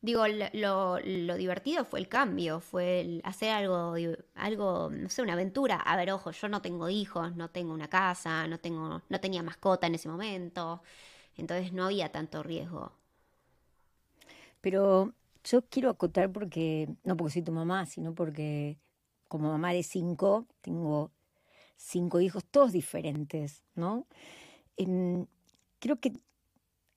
Digo, 0.00 0.24
lo, 0.52 0.96
divertido 1.36 1.84
fue 1.84 1.98
el 1.98 2.08
cambio, 2.08 2.60
fue 2.60 3.20
hacer 3.24 3.50
algo, 3.50 3.94
algo, 4.34 4.90
no 4.90 5.08
sé, 5.08 5.22
una 5.22 5.32
aventura. 5.32 5.76
A 5.76 5.96
ver, 5.96 6.12
ojo, 6.12 6.30
yo 6.30 6.48
no 6.48 6.62
tengo 6.62 6.88
hijos, 6.88 7.34
no 7.34 7.50
tengo 7.50 7.74
una 7.74 7.88
casa, 7.88 8.46
no, 8.46 8.58
tengo, 8.60 9.02
no 9.08 9.20
tenía 9.20 9.42
mascota 9.42 9.88
en 9.88 9.96
ese 9.96 10.08
momento, 10.08 10.82
entonces 11.36 11.72
no 11.72 11.86
había 11.86 12.12
tanto 12.12 12.44
riesgo. 12.44 12.92
Pero 14.60 15.14
yo 15.44 15.62
quiero 15.62 15.90
acotar 15.90 16.30
porque, 16.30 16.88
no 17.04 17.16
porque 17.16 17.34
soy 17.34 17.42
tu 17.42 17.52
mamá, 17.52 17.86
sino 17.86 18.14
porque 18.14 18.78
como 19.26 19.48
mamá 19.48 19.72
de 19.72 19.82
cinco, 19.82 20.46
tengo 20.60 21.10
cinco 21.76 22.20
hijos, 22.20 22.44
todos 22.44 22.72
diferentes, 22.72 23.64
¿no? 23.74 24.06
Creo 24.76 26.00
que 26.00 26.12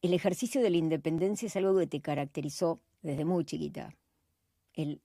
el 0.01 0.13
ejercicio 0.13 0.62
de 0.62 0.70
la 0.70 0.77
independencia 0.77 1.48
es 1.48 1.55
algo 1.55 1.77
que 1.77 1.88
te 1.88 2.01
caracterizó 2.01 2.79
desde 3.01 3.25
muy 3.25 3.46
chiquita. 3.46 3.96
El 4.74 5.01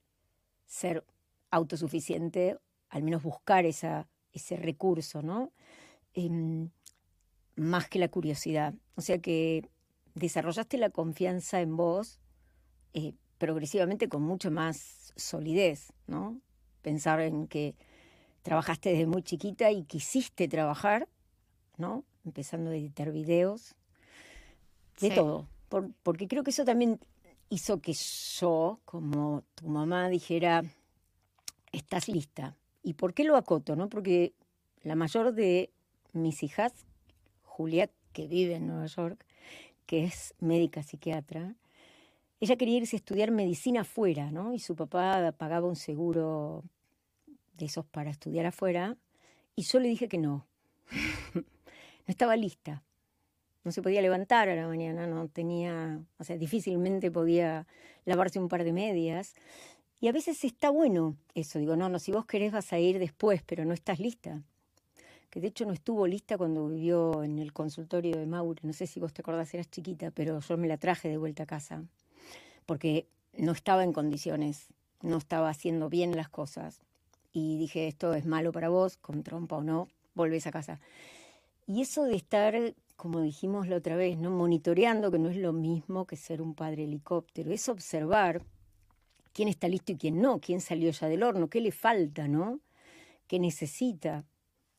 ser 0.66 1.04
autosuficiente, 1.50 2.58
al 2.88 3.02
menos 3.02 3.22
buscar 3.22 3.66
esa, 3.66 4.08
ese 4.32 4.56
recurso, 4.56 5.22
¿no? 5.22 5.52
Em, 6.14 6.70
más 7.56 7.88
que 7.88 7.98
la 7.98 8.08
curiosidad. 8.08 8.74
O 8.94 9.00
sea 9.00 9.18
que 9.18 9.68
desarrollaste 10.14 10.78
la 10.78 10.90
confianza 10.90 11.60
en 11.60 11.76
vos 11.76 12.20
eh, 12.94 13.14
progresivamente 13.38 14.08
con 14.08 14.22
mucho 14.22 14.50
más 14.50 15.12
solidez, 15.16 15.92
¿no? 16.06 16.40
Pensar 16.82 17.20
en 17.20 17.46
que 17.48 17.74
trabajaste 18.42 18.90
desde 18.90 19.06
muy 19.06 19.22
chiquita 19.22 19.70
y 19.70 19.84
quisiste 19.84 20.48
trabajar, 20.48 21.08
¿no? 21.76 22.04
Empezando 22.24 22.70
a 22.70 22.76
editar 22.76 23.10
videos, 23.12 23.74
de 25.00 25.10
todo. 25.10 25.48
porque 26.02 26.28
creo 26.28 26.42
que 26.42 26.50
eso 26.50 26.64
también 26.64 26.98
hizo 27.48 27.80
que 27.80 27.92
yo, 27.92 28.80
como 28.84 29.44
tu 29.54 29.68
mamá, 29.68 30.08
dijera, 30.08 30.64
estás 31.72 32.08
lista. 32.08 32.56
¿Y 32.82 32.94
por 32.94 33.14
qué 33.14 33.24
lo 33.24 33.36
acoto? 33.36 33.76
No? 33.76 33.88
Porque 33.88 34.32
la 34.82 34.94
mayor 34.94 35.34
de 35.34 35.70
mis 36.12 36.42
hijas, 36.42 36.72
Julia, 37.42 37.90
que 38.12 38.26
vive 38.26 38.56
en 38.56 38.66
Nueva 38.66 38.86
York, 38.86 39.24
que 39.86 40.04
es 40.04 40.34
médica 40.40 40.82
psiquiatra, 40.82 41.54
ella 42.40 42.56
quería 42.56 42.78
irse 42.78 42.96
a 42.96 42.98
estudiar 42.98 43.30
medicina 43.30 43.82
afuera, 43.82 44.30
¿no? 44.30 44.52
Y 44.52 44.58
su 44.58 44.76
papá 44.76 45.32
pagaba 45.32 45.68
un 45.68 45.76
seguro 45.76 46.64
de 47.54 47.66
esos 47.66 47.86
para 47.86 48.10
estudiar 48.10 48.46
afuera, 48.46 48.96
y 49.54 49.62
yo 49.62 49.80
le 49.80 49.88
dije 49.88 50.08
que 50.08 50.18
no. 50.18 50.46
no 51.34 51.42
estaba 52.06 52.36
lista 52.36 52.82
no 53.66 53.72
se 53.72 53.82
podía 53.82 54.00
levantar 54.00 54.48
a 54.48 54.54
la 54.54 54.68
mañana, 54.68 55.08
no 55.08 55.26
tenía, 55.26 56.00
o 56.18 56.24
sea, 56.24 56.36
difícilmente 56.38 57.10
podía 57.10 57.66
lavarse 58.04 58.38
un 58.38 58.48
par 58.48 58.62
de 58.62 58.72
medias. 58.72 59.34
Y 60.00 60.06
a 60.06 60.12
veces 60.12 60.44
está 60.44 60.70
bueno 60.70 61.16
eso, 61.34 61.58
digo, 61.58 61.74
no, 61.74 61.88
no, 61.88 61.98
si 61.98 62.12
vos 62.12 62.26
querés 62.26 62.52
vas 62.52 62.72
a 62.72 62.78
ir 62.78 63.00
después, 63.00 63.42
pero 63.44 63.64
no 63.64 63.74
estás 63.74 63.98
lista. 63.98 64.40
Que 65.30 65.40
de 65.40 65.48
hecho 65.48 65.66
no 65.66 65.72
estuvo 65.72 66.06
lista 66.06 66.38
cuando 66.38 66.68
vivió 66.68 67.24
en 67.24 67.40
el 67.40 67.52
consultorio 67.52 68.16
de 68.16 68.26
Maure, 68.26 68.60
no 68.62 68.72
sé 68.72 68.86
si 68.86 69.00
vos 69.00 69.12
te 69.12 69.22
acordás, 69.22 69.52
eras 69.52 69.68
chiquita, 69.68 70.12
pero 70.12 70.38
yo 70.38 70.56
me 70.56 70.68
la 70.68 70.76
traje 70.76 71.08
de 71.08 71.16
vuelta 71.16 71.42
a 71.42 71.46
casa, 71.46 71.82
porque 72.66 73.08
no 73.36 73.50
estaba 73.50 73.82
en 73.82 73.92
condiciones, 73.92 74.68
no 75.02 75.16
estaba 75.16 75.48
haciendo 75.48 75.88
bien 75.88 76.14
las 76.14 76.28
cosas. 76.28 76.78
Y 77.32 77.58
dije, 77.58 77.88
esto 77.88 78.14
es 78.14 78.26
malo 78.26 78.52
para 78.52 78.68
vos, 78.68 78.96
con 78.96 79.24
trompa 79.24 79.56
o 79.56 79.64
no, 79.64 79.88
volvés 80.14 80.46
a 80.46 80.52
casa. 80.52 80.78
Y 81.66 81.82
eso 81.82 82.04
de 82.04 82.14
estar 82.14 82.54
como 82.96 83.20
dijimos 83.20 83.68
la 83.68 83.76
otra 83.76 83.96
vez, 83.96 84.18
¿no? 84.18 84.30
monitoreando, 84.30 85.10
que 85.10 85.18
no 85.18 85.28
es 85.28 85.36
lo 85.36 85.52
mismo 85.52 86.06
que 86.06 86.16
ser 86.16 86.40
un 86.42 86.54
padre 86.54 86.84
helicóptero, 86.84 87.52
es 87.52 87.68
observar 87.68 88.42
quién 89.32 89.48
está 89.48 89.68
listo 89.68 89.92
y 89.92 89.96
quién 89.96 90.20
no, 90.20 90.40
quién 90.40 90.60
salió 90.60 90.90
ya 90.90 91.06
del 91.08 91.22
horno, 91.22 91.48
qué 91.48 91.60
le 91.60 91.72
falta, 91.72 92.26
¿no? 92.26 92.60
¿Qué 93.26 93.38
necesita? 93.38 94.24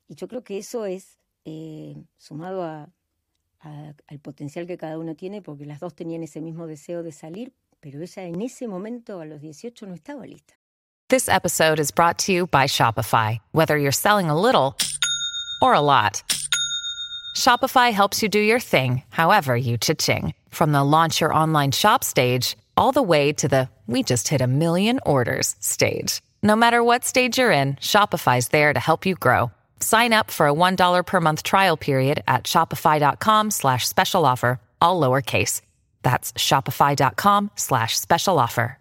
Y 0.08 0.16
yo 0.16 0.28
creo 0.28 0.44
que 0.44 0.58
eso 0.58 0.86
es 0.86 1.20
eh, 1.46 1.96
sumado 2.18 2.64
al 2.64 4.20
potencial 4.22 4.66
que 4.66 4.78
cada 4.78 4.98
uno 4.98 5.16
tiene, 5.16 5.42
porque 5.42 5.66
las 5.66 5.80
dos 5.80 5.94
tenían 5.94 6.24
ese 6.24 6.42
mismo 6.42 6.66
deseo 6.66 7.04
de 7.04 7.12
salir, 7.12 7.54
pero 7.80 8.02
ella 8.02 8.24
en 8.24 8.42
ese 8.42 8.68
momento, 8.68 9.20
a 9.20 9.26
los 9.26 9.42
18, 9.42 9.86
no 9.86 9.94
estaba 9.94 10.26
lista. 10.26 10.56
This 11.10 11.30
episode 11.30 11.80
is 11.80 11.92
brought 11.92 12.18
to 12.26 12.34
you 12.34 12.48
by 12.48 12.66
Shopify. 12.68 13.40
Whether 13.54 13.78
you're 13.78 13.94
selling 13.94 14.30
a 14.30 14.36
little 14.36 14.76
or 15.62 15.74
a 15.74 15.80
lot. 15.80 16.22
Shopify 17.38 17.94
helps 17.94 18.24
you 18.24 18.30
do 18.30 18.40
your 18.40 18.60
thing, 18.60 19.04
however 19.10 19.56
you 19.56 19.78
cha-ching. 19.78 20.34
From 20.50 20.72
the 20.72 20.84
launch 20.84 21.22
your 21.22 21.32
online 21.32 21.72
shop 21.72 22.04
stage, 22.04 22.58
all 22.76 22.92
the 22.92 23.04
way 23.04 23.32
to 23.34 23.48
the 23.48 23.70
we 23.86 24.02
just 24.02 24.28
hit 24.28 24.42
a 24.42 24.48
million 24.48 25.00
orders 25.06 25.56
stage. 25.60 26.22
No 26.42 26.56
matter 26.56 26.84
what 26.84 27.06
stage 27.06 27.38
you're 27.38 27.52
in, 27.52 27.76
Shopify's 27.76 28.48
there 28.48 28.74
to 28.74 28.80
help 28.80 29.06
you 29.06 29.14
grow. 29.16 29.52
Sign 29.80 30.14
up 30.14 30.32
for 30.32 30.48
a 30.48 30.54
$1 30.54 31.06
per 31.06 31.22
month 31.22 31.44
trial 31.44 31.78
period 31.78 32.24
at 32.28 32.46
shopify.com 32.46 33.52
slash 33.52 33.88
special 33.88 34.26
offer, 34.26 34.60
all 34.82 35.00
lowercase. 35.00 35.62
That's 36.02 36.34
shopify.com 36.34 37.52
slash 37.56 37.98
special 38.00 38.40
offer. 38.40 38.80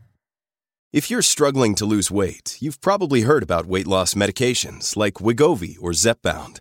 If 0.94 1.10
you're 1.10 1.20
struggling 1.20 1.74
to 1.74 1.84
lose 1.84 2.10
weight, 2.10 2.56
you've 2.60 2.80
probably 2.80 3.20
heard 3.22 3.42
about 3.42 3.66
weight 3.66 3.86
loss 3.86 4.14
medications 4.14 4.96
like 4.96 5.14
Wigovi 5.14 5.76
or 5.78 5.90
Zepbound 5.90 6.60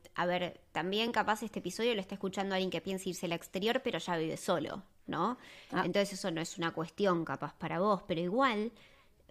a 0.15 0.25
ver, 0.25 0.59
también 0.71 1.11
capaz 1.11 1.43
este 1.43 1.59
episodio 1.59 1.95
lo 1.95 2.01
está 2.01 2.15
escuchando 2.15 2.55
alguien 2.55 2.69
que 2.69 2.81
piensa 2.81 3.09
irse 3.09 3.25
al 3.25 3.31
exterior, 3.31 3.81
pero 3.83 3.99
ya 3.99 4.17
vive 4.17 4.37
solo, 4.37 4.83
¿no? 5.07 5.37
Ah. 5.71 5.83
Entonces 5.85 6.13
eso 6.13 6.31
no 6.31 6.41
es 6.41 6.57
una 6.57 6.71
cuestión 6.71 7.23
capaz 7.23 7.53
para 7.55 7.79
vos, 7.79 8.03
pero 8.07 8.21
igual, 8.21 8.71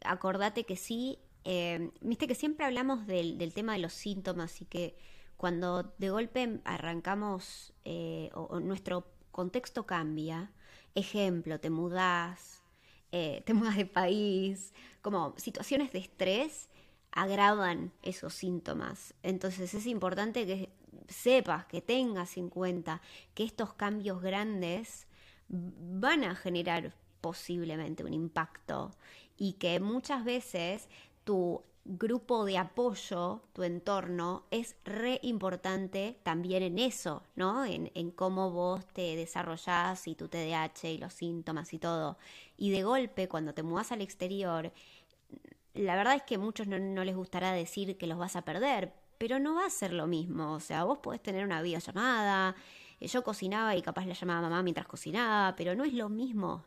acordate 0.02 0.64
que 0.64 0.76
sí, 0.76 1.18
eh, 1.44 1.90
viste 2.00 2.26
que 2.26 2.34
siempre 2.34 2.64
hablamos 2.64 3.06
del, 3.06 3.52
tema 3.54 3.74
de 3.74 3.80
los 3.80 3.92
síntomas 3.92 4.60
y 4.62 4.64
que 4.64 4.96
cuando 5.36 5.94
de 5.98 6.10
golpe 6.10 6.60
arrancamos 6.64 7.72
eh, 7.84 8.30
o, 8.34 8.60
nuestro 8.60 9.06
contexto 9.30 9.86
cambia, 9.86 10.50
ejemplo, 10.94 11.60
te 11.60 11.70
mudás, 11.70 12.62
eh, 13.12 13.42
te 13.44 13.52
mudas 13.54 13.76
de 13.76 13.86
país, 13.86 14.72
como 15.02 15.34
situaciones 15.36 15.92
de 15.92 15.98
estrés, 15.98 16.69
agravan 17.12 17.92
esos 18.02 18.34
síntomas. 18.34 19.14
Entonces 19.22 19.74
es 19.74 19.86
importante 19.86 20.46
que 20.46 20.70
sepas, 21.08 21.66
que 21.66 21.80
tengas 21.80 22.36
en 22.36 22.48
cuenta 22.48 23.00
que 23.34 23.44
estos 23.44 23.74
cambios 23.74 24.22
grandes 24.22 25.06
van 25.48 26.24
a 26.24 26.34
generar 26.34 26.94
posiblemente 27.20 28.04
un 28.04 28.14
impacto 28.14 28.92
y 29.36 29.54
que 29.54 29.80
muchas 29.80 30.24
veces 30.24 30.88
tu 31.24 31.62
grupo 31.84 32.44
de 32.44 32.58
apoyo, 32.58 33.40
tu 33.52 33.62
entorno, 33.62 34.44
es 34.50 34.76
re 34.84 35.18
importante 35.22 36.18
también 36.22 36.62
en 36.62 36.78
eso, 36.78 37.22
¿no? 37.34 37.64
En, 37.64 38.10
cómo 38.12 38.50
vos 38.50 38.86
te 38.88 39.16
desarrollás 39.16 40.06
y 40.06 40.14
tu 40.14 40.28
TDAH 40.28 40.90
y 40.90 40.98
los 40.98 41.14
síntomas 41.14 41.72
y 41.72 41.78
todo. 41.78 42.18
Y 42.56 42.70
de 42.70 42.82
golpe, 42.82 43.28
cuando 43.28 43.54
te 43.54 43.62
mudas 43.62 43.92
al 43.92 44.02
exterior, 44.02 44.72
la 45.74 45.96
verdad 45.96 46.14
es 46.14 46.22
que 46.22 46.38
muchos 46.38 46.66
no, 46.66 47.04
les 47.04 47.16
gustará 47.16 47.52
decir 47.52 47.96
que 47.96 48.06
los 48.06 48.18
vas 48.18 48.36
a 48.36 48.42
perder, 48.42 48.92
pero 49.18 49.38
no 49.38 49.54
va 49.54 49.66
a 49.66 49.70
ser 49.70 49.92
lo 49.92 50.06
mismo. 50.06 50.52
O 50.54 50.60
sea, 50.60 50.84
vos 50.84 50.98
podés 50.98 51.22
tener 51.22 51.44
una 51.44 51.62
videollamada. 51.62 52.56
Yo 53.00 53.22
cocinaba 53.22 53.76
y 53.76 53.82
capaz 53.82 54.06
la 54.06 54.14
llamaba 54.14 54.42
mamá 54.42 54.62
mientras 54.62 54.86
cocinaba, 54.86 55.54
pero 55.56 55.74
no 55.74 55.84
es 55.84 55.92
lo 55.92 56.08
mismo. 56.08 56.64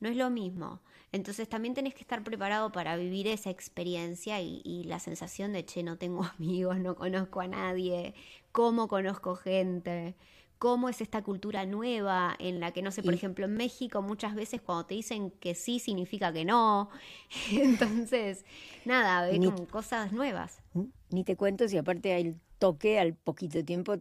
No 0.00 0.08
es 0.08 0.16
lo 0.16 0.30
mismo. 0.30 0.80
Entonces 1.12 1.48
también 1.48 1.74
tenés 1.74 1.94
que 1.94 2.00
estar 2.00 2.22
preparado 2.22 2.72
para 2.72 2.96
vivir 2.96 3.26
esa 3.28 3.50
experiencia 3.50 4.40
y, 4.40 4.62
y, 4.64 4.84
la 4.84 4.98
sensación 4.98 5.52
de, 5.52 5.64
che, 5.64 5.82
no 5.82 5.98
tengo 5.98 6.24
amigos, 6.38 6.78
no 6.78 6.94
conozco 6.94 7.40
a 7.40 7.48
nadie, 7.48 8.14
cómo 8.52 8.88
conozco 8.88 9.34
gente, 9.36 10.14
cómo 10.60 10.88
es 10.88 11.00
esta 11.00 11.22
cultura 11.22 11.66
nueva 11.66 12.36
en 12.38 12.60
la 12.60 12.70
que, 12.70 12.82
no 12.82 12.92
sé, 12.92 13.02
por 13.02 13.12
y... 13.12 13.16
ejemplo, 13.16 13.46
en 13.46 13.54
México 13.54 14.02
muchas 14.02 14.36
veces 14.36 14.60
cuando 14.60 14.86
te 14.86 14.94
dicen 14.94 15.32
que 15.32 15.56
sí 15.56 15.80
significa 15.80 16.32
que 16.32 16.44
no. 16.44 16.90
Entonces, 17.50 18.44
nada, 18.84 19.28
ve 19.28 19.38
como 19.38 19.66
cosas 19.66 20.12
nuevas. 20.12 20.62
Ni 21.10 21.24
te 21.24 21.36
cuento 21.36 21.66
si 21.66 21.76
aparte 21.76 22.16
el 22.20 22.38
toque 22.58 23.00
al 23.00 23.14
poquito 23.14 23.64
tiempo 23.64 23.94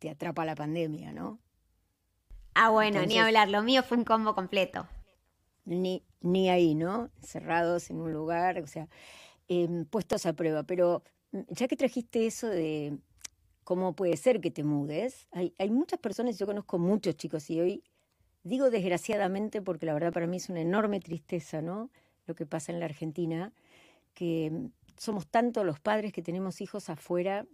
te 0.00 0.10
atrapa 0.10 0.44
la 0.44 0.56
pandemia, 0.56 1.12
¿no? 1.12 1.38
Ah, 2.54 2.70
bueno, 2.70 2.98
Entonces... 2.98 3.14
ni 3.14 3.20
hablar, 3.20 3.48
lo 3.48 3.62
mío 3.62 3.84
fue 3.84 3.96
un 3.96 4.04
combo 4.04 4.34
completo 4.34 4.88
ni, 5.66 6.02
ni 6.20 6.48
ahí, 6.48 6.74
¿no? 6.74 7.10
Cerrados 7.20 7.90
en 7.90 8.00
un 8.00 8.12
lugar, 8.12 8.60
o 8.60 8.66
sea, 8.66 8.88
eh, 9.48 9.84
puestos 9.90 10.24
a 10.24 10.32
prueba. 10.32 10.62
Pero 10.62 11.02
mm, 11.32 11.40
ya 11.48 11.68
que 11.68 11.76
trajiste 11.76 12.26
eso 12.26 12.48
de 12.48 12.98
cómo 13.66 13.94
puede 13.94 14.16
ser 14.16 14.40
que 14.40 14.52
te 14.52 14.62
mudes, 14.62 15.26
hay, 15.32 15.52
hay 15.58 15.70
muchas 15.70 15.98
personas, 15.98 16.38
yo 16.38 16.46
conozco 16.46 16.78
muchos 16.78 17.16
chicos 17.16 17.50
y 17.50 17.60
hoy 17.60 17.82
digo 18.44 18.70
desgraciadamente 18.70 19.60
porque 19.60 19.86
la 19.86 19.92
verdad 19.92 20.12
para 20.12 20.28
mí 20.28 20.36
es 20.36 20.48
una 20.48 20.60
enorme 20.60 21.00
tristeza, 21.00 21.60
¿no? 21.62 21.90
Lo 22.26 22.36
que 22.36 22.46
pasa 22.46 22.70
en 22.70 22.78
la 22.78 22.84
Argentina, 22.84 23.52
que 24.14 24.52
mm, 24.52 24.66
somos 24.96 25.26
tantos 25.26 25.66
los 25.66 25.80
padres 25.80 26.12
que 26.12 26.22
tenemos 26.22 26.60
hijos 26.60 26.88
afuera 26.88 27.44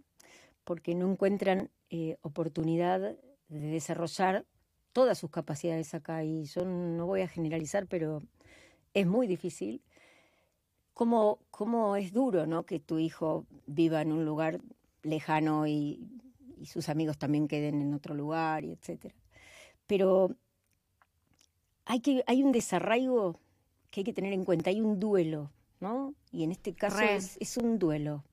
porque 0.65 0.93
no 0.93 1.09
encuentran 1.09 1.71
eh, 1.89 2.17
oportunidad 2.21 2.99
de 3.49 3.67
desarrollar 3.71 4.45
todas 4.91 5.17
sus 5.17 5.31
capacidades 5.31 5.95
acá 5.95 6.23
y 6.23 6.43
yo 6.43 6.63
no 6.63 7.07
voy 7.07 7.21
a 7.21 7.27
generalizar, 7.27 7.87
pero 7.87 8.21
es 8.93 9.07
muy 9.07 9.25
difícil. 9.25 9.81
¿Cómo, 10.93 11.39
cómo 11.49 11.95
es 11.95 12.13
duro 12.13 12.45
¿no? 12.45 12.67
que 12.67 12.79
tu 12.79 12.99
hijo 12.99 13.47
viva 13.65 14.03
en 14.03 14.11
un 14.11 14.25
lugar 14.25 14.61
lejano 15.03 15.67
y, 15.67 16.09
y 16.57 16.65
sus 16.65 16.89
amigos 16.89 17.17
también 17.17 17.47
queden 17.47 17.81
en 17.81 17.93
otro 17.93 18.15
lugar, 18.15 18.63
y 18.63 18.71
etcétera. 18.71 19.15
Pero 19.85 20.35
hay, 21.85 21.99
que, 21.99 22.23
hay 22.25 22.43
un 22.43 22.51
desarraigo 22.51 23.39
que 23.91 24.01
hay 24.01 24.03
que 24.05 24.13
tener 24.13 24.33
en 24.33 24.43
cuenta, 24.43 24.69
hay 24.69 24.81
un 24.81 24.99
duelo, 24.99 25.51
¿no? 25.79 26.15
Y 26.31 26.43
en 26.43 26.51
este 26.51 26.73
caso 26.73 27.01
es, 27.01 27.37
es, 27.39 27.57
un 27.57 27.77
duelo 27.77 28.23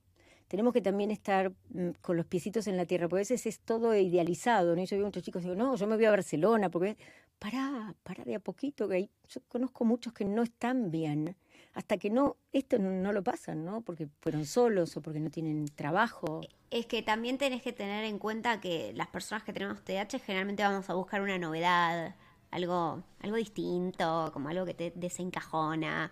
tenemos 0.51 0.73
que 0.73 0.81
también 0.81 1.13
estar 1.13 1.53
mm, 1.69 1.91
con 2.01 2.17
los 2.17 2.27
piecitos 2.27 2.67
en 2.67 2.77
la 2.77 2.85
tierra, 2.85 3.09
porque 3.09 3.21
a 3.21 3.23
veces 3.29 3.47
es 3.47 3.61
todo 3.61 3.95
idealizado, 3.95 4.75
¿no? 4.75 4.83
Yo 4.83 4.97
veo 4.97 5.07
muchos 5.07 5.23
chicos 5.23 5.43
y 5.43 5.45
digo, 5.45 5.55
no, 5.55 5.77
yo 5.77 5.87
me 5.87 5.95
voy 5.95 6.07
a 6.07 6.11
Barcelona, 6.11 6.69
porque 6.71 6.97
pará, 7.39 7.95
pará 8.03 8.25
de 8.25 8.35
a 8.35 8.41
poquito, 8.41 8.89
que 8.89 8.95
hay, 8.97 9.11
yo 9.29 9.41
conozco 9.47 9.85
muchos 9.85 10.13
que 10.13 10.25
no 10.25 10.43
están 10.43 10.91
bien, 10.91 11.37
hasta 11.75 11.99
que 11.99 12.11
no, 12.11 12.37
esto 12.53 12.79
no, 12.79 13.13
lo 13.13 13.23
pasan, 13.23 13.65
¿no? 13.65 13.83
Porque 13.83 14.09
fueron 14.21 14.45
solos 14.45 14.97
o 14.97 15.03
porque 15.03 15.21
no 15.21 15.31
tienen 15.31 15.67
trabajo. 15.67 16.41
Es 16.71 16.87
que 16.87 17.03
también 17.03 17.39
tenés 17.39 17.63
que 17.63 17.73
tener 17.73 18.05
en 18.05 18.19
cuenta 18.19 18.61
que 18.61 18.93
las 18.95 19.09
personas 19.09 19.45
que 19.45 19.53
tenemos 19.53 19.83
TDAH 19.85 20.19
generalmente 20.19 20.63
vamos 20.63 20.91
a 20.91 20.95
buscar 20.95 21.21
una 21.23 21.39
novedad, 21.39 22.17
algo, 22.51 23.05
algo 23.21 23.37
distinto, 23.37 24.31
como 24.33 24.49
algo 24.49 24.67
que 24.67 24.75
te 24.75 24.93
desencajona. 24.97 26.11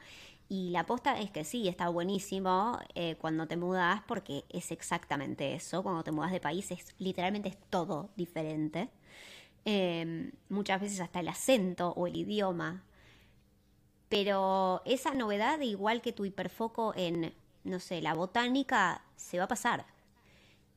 Y 0.49 0.71
la 0.71 0.81
aposta 0.81 1.21
es 1.21 1.31
que 1.31 1.45
sí, 1.45 1.69
está 1.69 1.89
buenísimo 1.89 2.79
eh, 2.95 3.17
cuando 3.21 3.47
te 3.47 3.57
mudas 3.57 4.03
porque 4.07 4.45
es 4.49 4.71
exactamente 4.71 5.55
eso. 5.55 5.83
Cuando 5.83 6.05
te 6.05 6.13
mudas 6.13 6.33
de 6.33 6.41
país 6.41 6.71
es 6.71 6.95
literalmente 6.99 7.51
es 7.51 7.59
todo 7.69 8.11
diferente. 8.17 8.89
Eh, 9.65 10.33
muchas 10.49 10.81
veces 10.81 11.01
hasta 11.01 11.21
el 11.21 11.29
acento 11.29 11.91
o 11.91 12.07
el 12.07 12.17
idioma. 12.17 12.85
Pero 14.09 14.83
esa 14.85 15.15
novedad, 15.15 15.61
igual 15.61 16.01
que 16.01 16.13
tu 16.13 16.25
hiperfoco 16.25 16.95
en, 16.97 17.35
no 17.65 17.81
sé, 17.81 18.01
la 18.01 18.15
botánica, 18.15 19.05
se 19.17 19.39
va 19.39 19.45
a 19.45 19.49
pasar. 19.49 19.87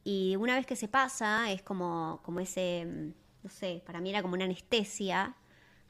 Y 0.04 0.36
una 0.38 0.56
vez 0.56 0.66
que 0.66 0.76
se 0.76 0.88
pasa, 0.88 1.52
es 1.52 1.62
como, 1.62 2.22
como 2.24 2.40
ese, 2.40 2.86
no 3.44 3.50
sé, 3.50 3.84
para 3.86 4.02
mí 4.02 4.10
era 4.10 4.22
como 4.22 4.34
una 4.34 4.46
anestesia 4.46 5.36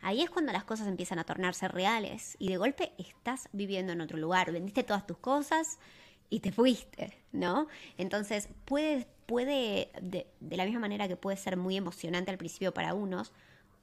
Ahí 0.02 0.22
es 0.22 0.30
cuando 0.32 0.52
las 0.52 0.64
cosas 0.64 0.88
empiezan 0.88 1.20
a 1.20 1.24
tornarse 1.24 1.68
reales 1.68 2.36
y 2.40 2.50
de 2.50 2.58
golpe 2.58 2.92
estás 2.98 3.50
viviendo 3.54 3.94
en 3.94 4.02
otro 4.02 4.18
lugar, 4.18 4.52
vendiste 4.52 4.84
todas 4.84 5.06
tus 5.06 5.18
cosas 5.18 5.78
y 6.30 6.40
te 6.40 6.52
fuiste, 6.52 7.20
¿no? 7.32 7.68
Entonces 7.98 8.50
puede, 8.66 9.08
puede 9.28 9.92
de, 10.02 10.26
de 10.40 10.58
la 10.58 10.66
misma 10.66 10.80
manera 10.80 11.08
que 11.08 11.18
puede 11.18 11.38
ser 11.38 11.56
muy 11.56 11.78
emocionante 11.78 12.32
al 12.32 12.40
principio 12.40 12.74
para 12.74 12.96
unos, 12.96 13.32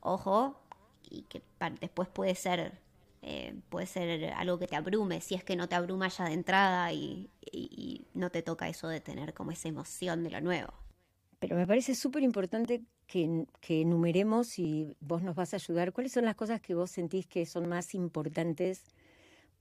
ojo, 0.00 0.60
y 1.08 1.22
que 1.22 1.40
para, 1.58 1.76
después 1.76 2.08
puede 2.08 2.34
ser, 2.34 2.80
eh, 3.22 3.54
puede 3.68 3.86
ser 3.86 4.32
algo 4.32 4.58
que 4.58 4.66
te 4.66 4.76
abrume, 4.76 5.20
si 5.20 5.34
es 5.34 5.44
que 5.44 5.56
no 5.56 5.68
te 5.68 5.74
abruma 5.74 6.08
ya 6.08 6.24
de 6.24 6.34
entrada 6.34 6.92
y, 6.92 7.30
y, 7.40 7.68
y 7.72 8.06
no 8.14 8.30
te 8.30 8.42
toca 8.42 8.68
eso 8.68 8.88
de 8.88 9.00
tener 9.00 9.34
como 9.34 9.52
esa 9.52 9.68
emoción 9.68 10.22
de 10.24 10.30
lo 10.30 10.40
nuevo. 10.40 10.72
Pero 11.38 11.56
me 11.56 11.66
parece 11.66 11.94
súper 11.94 12.22
importante 12.22 12.82
que, 13.06 13.46
que, 13.60 13.80
enumeremos 13.80 14.58
y 14.58 14.96
vos 15.00 15.22
nos 15.22 15.36
vas 15.36 15.52
a 15.52 15.56
ayudar. 15.56 15.92
¿Cuáles 15.92 16.12
son 16.12 16.24
las 16.24 16.34
cosas 16.34 16.60
que 16.60 16.74
vos 16.74 16.90
sentís 16.90 17.26
que 17.26 17.46
son 17.46 17.68
más 17.68 17.94
importantes 17.94 18.84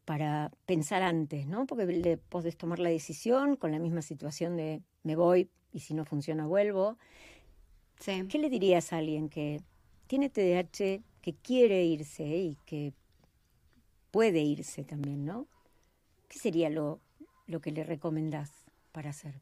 para 0.05 0.51
pensar 0.65 1.03
antes, 1.03 1.47
¿no? 1.47 1.65
Porque 1.65 1.85
le 1.85 2.17
podés 2.17 2.57
tomar 2.57 2.79
la 2.79 2.89
decisión 2.89 3.55
con 3.55 3.71
la 3.71 3.79
misma 3.79 4.01
situación 4.01 4.57
de 4.57 4.81
me 5.03 5.15
voy 5.15 5.49
y 5.71 5.81
si 5.81 5.93
no 5.93 6.05
funciona 6.05 6.47
vuelvo. 6.47 6.97
Sí. 7.99 8.25
¿Qué 8.27 8.39
le 8.39 8.49
dirías 8.49 8.93
a 8.93 8.97
alguien 8.97 9.29
que 9.29 9.61
tiene 10.07 10.29
TDAH, 10.29 11.01
que 11.21 11.35
quiere 11.41 11.83
irse 11.85 12.25
y 12.25 12.57
que 12.65 12.93
puede 14.17 14.39
irse 14.39 14.83
también, 14.83 15.25
¿no? 15.25 15.45
¿Qué 16.27 16.39
sería 16.39 16.71
lo, 16.71 16.99
lo 17.45 17.61
que 17.61 17.71
le 17.71 17.83
recomendás 17.83 18.51
para 18.91 19.11
hacer? 19.11 19.35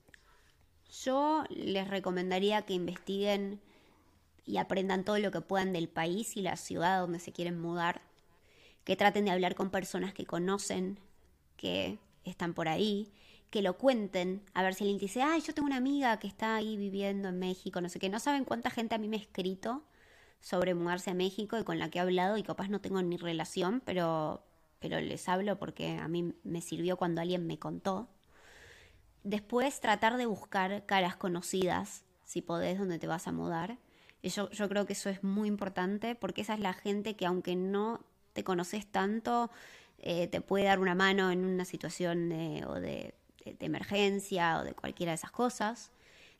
Yo 1.01 1.45
les 1.49 1.87
recomendaría 1.87 2.63
que 2.63 2.73
investiguen 2.73 3.61
y 4.45 4.57
aprendan 4.57 5.05
todo 5.05 5.17
lo 5.19 5.31
que 5.31 5.39
puedan 5.39 5.71
del 5.71 5.87
país 5.87 6.35
y 6.35 6.41
la 6.41 6.57
ciudad 6.57 6.99
donde 6.99 7.19
se 7.19 7.31
quieren 7.31 7.57
mudar, 7.57 8.01
que 8.83 8.97
traten 8.97 9.23
de 9.23 9.31
hablar 9.31 9.55
con 9.55 9.69
personas 9.69 10.13
que 10.13 10.25
conocen, 10.25 10.99
que 11.55 11.97
están 12.25 12.53
por 12.53 12.67
ahí, 12.67 13.13
que 13.51 13.61
lo 13.61 13.77
cuenten, 13.77 14.41
a 14.53 14.61
ver 14.61 14.73
si 14.73 14.83
alguien 14.83 14.99
dice, 14.99 15.21
ay, 15.21 15.39
yo 15.39 15.53
tengo 15.53 15.67
una 15.67 15.77
amiga 15.77 16.19
que 16.19 16.27
está 16.27 16.53
ahí 16.53 16.75
viviendo 16.75 17.29
en 17.29 17.39
México, 17.39 17.79
no 17.79 17.87
sé 17.87 17.97
qué, 17.97 18.09
no 18.09 18.19
saben 18.19 18.43
cuánta 18.43 18.69
gente 18.69 18.93
a 18.93 18.97
mí 18.97 19.07
me 19.07 19.15
ha 19.15 19.21
escrito 19.21 19.85
sobre 20.41 20.73
mudarse 20.73 21.11
a 21.11 21.13
México 21.13 21.57
y 21.57 21.63
con 21.63 21.79
la 21.79 21.89
que 21.89 21.99
he 21.99 22.01
hablado 22.01 22.35
y 22.35 22.43
capaz 22.43 22.67
no 22.67 22.81
tengo 22.81 23.01
ni 23.01 23.15
relación, 23.15 23.81
pero, 23.85 24.43
pero 24.87 25.01
les 25.01 25.27
hablo 25.27 25.57
porque 25.57 25.97
a 25.97 26.07
mí 26.07 26.35
me 26.43 26.61
sirvió 26.61 26.95
cuando 26.95 27.19
alguien 27.19 27.47
me 27.47 27.57
contó. 27.57 28.07
Después 29.23 29.79
tratar 29.79 30.15
de 30.15 30.27
buscar 30.27 30.85
caras 30.85 31.15
conocidas, 31.15 32.03
si 32.23 32.43
podés, 32.43 32.77
donde 32.77 32.99
te 32.99 33.07
vas 33.07 33.27
a 33.27 33.31
mudar. 33.31 33.79
Yo, 34.21 34.47
yo 34.51 34.69
creo 34.69 34.85
que 34.85 34.93
eso 34.93 35.09
es 35.09 35.23
muy 35.23 35.47
importante 35.47 36.13
porque 36.13 36.41
esa 36.41 36.53
es 36.53 36.59
la 36.59 36.73
gente 36.73 37.15
que 37.15 37.25
aunque 37.25 37.55
no 37.55 38.05
te 38.33 38.43
conoces 38.43 38.85
tanto, 38.85 39.49
eh, 39.97 40.27
te 40.27 40.39
puede 40.39 40.65
dar 40.65 40.77
una 40.77 40.93
mano 40.93 41.31
en 41.31 41.45
una 41.45 41.65
situación 41.65 42.29
de, 42.29 42.63
o 42.67 42.75
de, 42.75 43.15
emergencia 43.61 44.59
o 44.59 44.63
de 44.63 44.73
cualquiera 44.75 45.13
de 45.13 45.15
esas 45.15 45.31
cosas. 45.31 45.91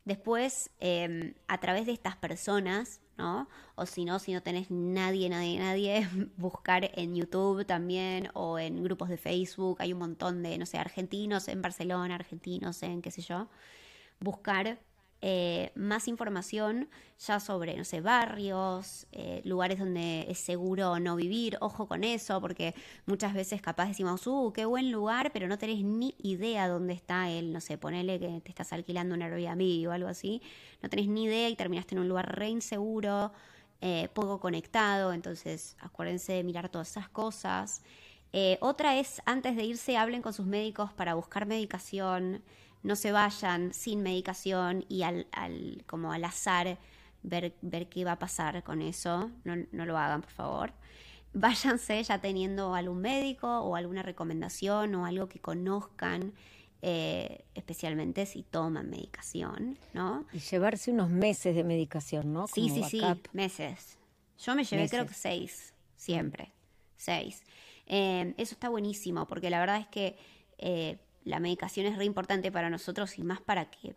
Después, 0.04 0.70
eh, 0.82 1.34
a 1.48 1.60
través 1.60 1.88
de 1.88 1.94
estas 1.94 2.16
personas, 2.16 3.00
¿no? 3.18 3.48
O 3.76 3.86
si 3.86 4.06
no, 4.06 4.20
si 4.20 4.34
no 4.34 4.42
tenés 4.42 4.72
nadie, 4.72 5.30
nadie, 5.30 5.60
nadie, 5.60 6.08
buscar 6.38 6.90
en 6.94 7.16
YouTube 7.16 7.66
también 7.66 8.30
o 8.34 8.60
en 8.60 8.84
grupos 8.84 9.10
de 9.10 9.18
Facebook. 9.18 9.78
Hay 9.80 9.94
un 9.94 10.00
montón 10.00 10.44
de, 10.44 10.58
no 10.58 10.66
sé, 10.66 10.78
argentinos 10.78 11.48
en 11.48 11.62
Barcelona, 11.62 12.16
argentinos 12.16 12.84
en 12.84 13.02
qué 13.02 13.12
sé 13.12 13.22
yo. 13.22 13.48
Buscar 14.20 14.80
eh, 15.28 15.72
más 15.74 16.08
información 16.08 16.88
ya 17.18 17.40
sobre, 17.40 17.76
no 17.76 17.84
sé, 17.84 18.00
barrios, 18.00 19.08
eh, 19.12 19.42
lugares 19.44 19.80
donde 19.80 20.28
es 20.30 20.38
seguro 20.38 21.00
no 21.00 21.16
vivir. 21.16 21.58
Ojo 21.62 21.88
con 21.88 22.04
eso, 22.04 22.40
porque 22.40 22.76
muchas 23.08 23.34
veces 23.34 23.60
capaz 23.60 23.88
decimos, 23.88 24.28
uh, 24.28 24.54
qué 24.54 24.66
buen 24.66 24.92
lugar, 24.92 25.32
pero 25.34 25.48
no 25.48 25.58
tenés 25.58 25.84
ni 25.84 26.14
idea 26.20 26.68
dónde 26.68 26.94
está 26.94 27.32
él. 27.32 27.54
No 27.54 27.60
sé, 27.60 27.80
ponele 27.80 28.20
que 28.20 28.40
te 28.42 28.50
estás 28.50 28.72
alquilando 28.72 29.16
un 29.16 29.24
Airbnb 29.24 29.90
o 29.90 29.94
algo 29.94 30.10
así. 30.10 30.44
No 30.84 30.90
tenés 30.90 31.08
ni 31.08 31.24
idea 31.24 31.50
y 31.50 31.56
terminaste 31.56 31.96
en 31.96 32.02
un 32.02 32.08
lugar 32.08 32.38
re 32.38 32.50
inseguro, 32.50 33.32
eh, 33.82 34.10
poco 34.14 34.40
conectado. 34.40 35.12
Entonces, 35.12 35.76
acuérdense 35.80 36.34
de 36.34 36.44
mirar 36.44 36.70
todas 36.70 36.92
esas 36.92 37.10
cosas. 37.10 37.82
Eh, 38.32 38.60
otra 38.62 39.00
es, 39.00 39.24
antes 39.26 39.56
de 39.56 39.64
irse, 39.64 39.98
hablen 39.98 40.22
con 40.22 40.34
sus 40.34 40.46
médicos 40.46 40.94
para 40.94 41.16
buscar 41.16 41.48
medicación, 41.48 42.44
no 42.86 42.96
se 42.96 43.12
vayan 43.12 43.74
sin 43.74 44.02
medicación 44.02 44.86
y 44.88 45.02
al, 45.02 45.28
al 45.32 45.84
como 45.88 46.14
al 46.14 46.24
azar 46.24 46.78
ver, 47.24 47.54
ver 47.62 47.90
qué 47.90 48.06
va 48.06 48.14
a 48.14 48.20
pasar 48.20 48.64
con 48.64 48.82
eso, 48.82 49.32
no, 49.44 49.56
no 49.72 49.86
lo 49.86 49.98
hagan, 49.98 50.22
por 50.22 50.32
favor 50.32 50.74
váyanse 51.34 52.02
ya 52.02 52.20
teniendo 52.20 52.74
algún 52.76 53.02
médico 53.02 53.48
o 53.48 53.76
alguna 53.76 54.02
recomendación 54.02 54.96
o 54.96 55.06
algo 55.06 55.28
que 55.28 55.40
conozcan 55.40 56.34
eh, 56.82 57.46
especialmente 57.56 58.28
si 58.28 58.44
toman 58.44 58.90
medicación, 58.92 59.78
¿no? 59.94 60.26
Y 60.32 60.40
llevarse 60.40 60.92
unos 60.92 61.10
meses 61.10 61.56
de 61.56 61.64
medicación, 61.64 62.32
¿no? 62.32 62.46
sí, 62.48 62.70
sí, 62.70 62.84
sí, 62.84 63.02
meses. 63.34 63.98
Yo 64.38 64.54
me 64.54 64.64
llevé 64.64 64.88
creo 64.88 65.08
que 65.08 65.16
seis, 65.16 65.74
siempre, 65.96 66.52
seis. 66.96 67.42
Eh, 67.88 68.36
eso 68.38 68.54
está 68.54 68.70
buenísimo, 68.70 69.26
porque 69.26 69.50
la 69.50 69.60
verdad 69.60 69.78
es 69.78 69.88
que 69.88 70.16
eh, 70.60 71.00
la 71.26 71.40
medicación 71.40 71.88
es 71.88 71.98
re 71.98 72.06
importante 72.06 72.52
para 72.52 72.70
nosotros 72.70 73.18
y 73.20 73.24
más 73.24 73.42
para 73.42 73.70
que 73.70 73.96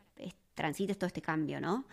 transites 0.54 0.98
todo 0.98 1.06
este 1.06 1.22
cambio, 1.22 1.60
¿no? 1.60 1.84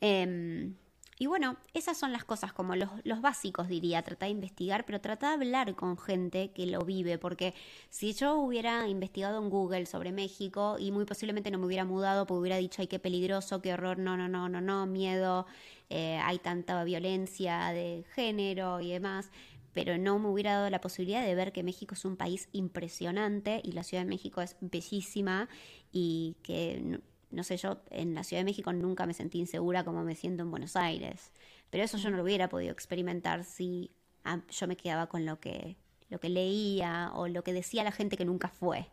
Em, 0.00 0.74
y 1.16 1.26
bueno, 1.26 1.56
esas 1.74 1.96
son 1.96 2.12
las 2.12 2.24
cosas 2.24 2.52
como 2.52 2.74
los, 2.74 2.90
los 3.04 3.20
básicos, 3.20 3.68
diría, 3.68 4.02
trata 4.02 4.26
de 4.26 4.32
investigar, 4.32 4.84
pero 4.84 5.00
trata 5.00 5.28
de 5.28 5.34
hablar 5.34 5.74
con 5.76 5.96
gente 5.96 6.50
que 6.50 6.66
lo 6.66 6.80
vive, 6.80 7.18
porque 7.18 7.54
si 7.88 8.12
yo 8.14 8.34
hubiera 8.34 8.88
investigado 8.88 9.40
en 9.40 9.48
Google 9.48 9.86
sobre 9.86 10.10
México 10.10 10.76
y 10.78 10.90
muy 10.90 11.04
posiblemente 11.04 11.52
no 11.52 11.58
me 11.58 11.66
hubiera 11.66 11.84
mudado, 11.84 12.26
porque 12.26 12.40
hubiera 12.40 12.56
dicho, 12.56 12.82
ay, 12.82 12.88
qué 12.88 12.98
peligroso, 12.98 13.62
qué 13.62 13.72
horror, 13.74 13.98
no, 13.98 14.16
no, 14.16 14.28
no, 14.28 14.48
no, 14.48 14.60
no, 14.60 14.86
miedo, 14.86 15.46
eh, 15.88 16.18
hay 16.22 16.38
tanta 16.40 16.82
violencia 16.82 17.68
de 17.68 18.04
género 18.14 18.80
y 18.80 18.90
demás, 18.90 19.30
pero 19.74 19.98
no 19.98 20.18
me 20.18 20.28
hubiera 20.28 20.54
dado 20.54 20.70
la 20.70 20.80
posibilidad 20.80 21.24
de 21.24 21.34
ver 21.34 21.52
que 21.52 21.62
México 21.62 21.94
es 21.94 22.04
un 22.04 22.16
país 22.16 22.48
impresionante 22.52 23.60
y 23.62 23.72
la 23.72 23.82
Ciudad 23.82 24.04
de 24.04 24.08
México 24.08 24.40
es 24.40 24.56
bellísima 24.60 25.48
y 25.92 26.36
que 26.42 27.00
no 27.34 27.42
sé, 27.42 27.56
yo 27.56 27.78
en 27.90 28.14
la 28.14 28.24
Ciudad 28.24 28.40
de 28.40 28.44
México 28.44 28.72
nunca 28.72 29.06
me 29.06 29.14
sentí 29.14 29.38
insegura 29.38 29.84
como 29.84 30.04
me 30.04 30.14
siento 30.14 30.42
en 30.42 30.50
Buenos 30.50 30.76
Aires. 30.76 31.32
Pero 31.70 31.84
eso 31.84 31.98
yo 31.98 32.10
no 32.10 32.16
lo 32.16 32.22
hubiera 32.22 32.48
podido 32.48 32.72
experimentar 32.72 33.44
si 33.44 33.90
ah, 34.22 34.40
yo 34.48 34.68
me 34.68 34.76
quedaba 34.76 35.08
con 35.08 35.26
lo 35.26 35.40
que, 35.40 35.76
lo 36.08 36.20
que 36.20 36.28
leía 36.28 37.10
o 37.14 37.28
lo 37.28 37.42
que 37.42 37.52
decía 37.52 37.84
la 37.84 37.92
gente 37.92 38.16
que 38.16 38.24
nunca 38.24 38.48
fue. 38.48 38.86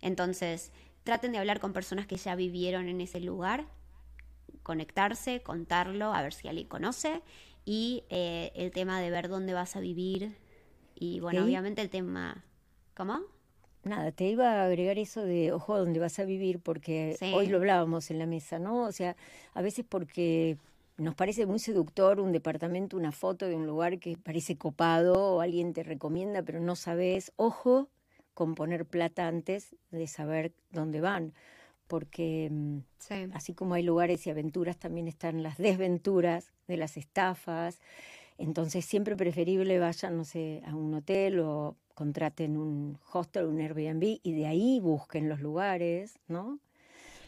Entonces, 0.00 0.72
traten 1.04 1.32
de 1.32 1.38
hablar 1.38 1.60
con 1.60 1.72
personas 1.72 2.06
que 2.06 2.16
ya 2.16 2.34
vivieron 2.34 2.88
en 2.88 3.00
ese 3.00 3.20
lugar, 3.20 3.66
conectarse, 4.62 5.42
contarlo, 5.42 6.14
a 6.14 6.22
ver 6.22 6.32
si 6.32 6.48
alguien 6.48 6.68
conoce. 6.68 7.22
Y 7.70 8.04
eh, 8.08 8.50
el 8.54 8.70
tema 8.70 8.98
de 8.98 9.10
ver 9.10 9.28
dónde 9.28 9.52
vas 9.52 9.76
a 9.76 9.80
vivir. 9.80 10.34
Y 10.94 11.20
bueno, 11.20 11.44
obviamente 11.44 11.82
el 11.82 11.90
tema... 11.90 12.42
¿Cómo? 12.94 13.20
Nada, 13.84 14.10
te 14.10 14.24
iba 14.24 14.52
a 14.52 14.64
agregar 14.64 14.98
eso 14.98 15.22
de 15.22 15.52
ojo 15.52 15.74
a 15.74 15.78
dónde 15.78 16.00
vas 16.00 16.18
a 16.18 16.24
vivir, 16.24 16.60
porque 16.60 17.18
hoy 17.34 17.46
lo 17.48 17.58
hablábamos 17.58 18.10
en 18.10 18.18
la 18.18 18.24
mesa, 18.24 18.58
¿no? 18.58 18.84
O 18.84 18.92
sea, 18.92 19.16
a 19.52 19.60
veces 19.60 19.84
porque 19.86 20.56
nos 20.96 21.14
parece 21.14 21.44
muy 21.44 21.58
seductor 21.58 22.20
un 22.20 22.32
departamento, 22.32 22.96
una 22.96 23.12
foto 23.12 23.44
de 23.44 23.54
un 23.54 23.66
lugar 23.66 23.98
que 23.98 24.16
parece 24.16 24.56
copado 24.56 25.34
o 25.34 25.42
alguien 25.42 25.74
te 25.74 25.82
recomienda, 25.82 26.42
pero 26.42 26.60
no 26.60 26.74
sabes. 26.74 27.32
Ojo 27.36 27.90
con 28.32 28.54
poner 28.54 28.86
plata 28.86 29.28
antes 29.28 29.76
de 29.90 30.06
saber 30.06 30.54
dónde 30.70 31.02
van, 31.02 31.34
porque 31.88 32.48
mm, 32.50 32.78
así 33.32 33.54
como 33.54 33.74
hay 33.74 33.82
lugares 33.82 34.26
y 34.26 34.30
aventuras, 34.30 34.78
también 34.78 35.08
están 35.08 35.42
las 35.42 35.58
desventuras 35.58 36.52
de 36.68 36.76
las 36.76 36.96
estafas. 36.96 37.80
Entonces, 38.36 38.84
siempre 38.84 39.16
preferible 39.16 39.80
vayan, 39.80 40.16
no 40.16 40.24
sé, 40.24 40.62
a 40.64 40.76
un 40.76 40.94
hotel 40.94 41.40
o 41.40 41.76
contraten 41.94 42.56
un 42.56 42.98
hostel, 43.12 43.46
un 43.46 43.58
Airbnb 43.58 44.20
y 44.22 44.32
de 44.32 44.46
ahí 44.46 44.78
busquen 44.78 45.28
los 45.28 45.40
lugares, 45.40 46.20
¿no? 46.28 46.60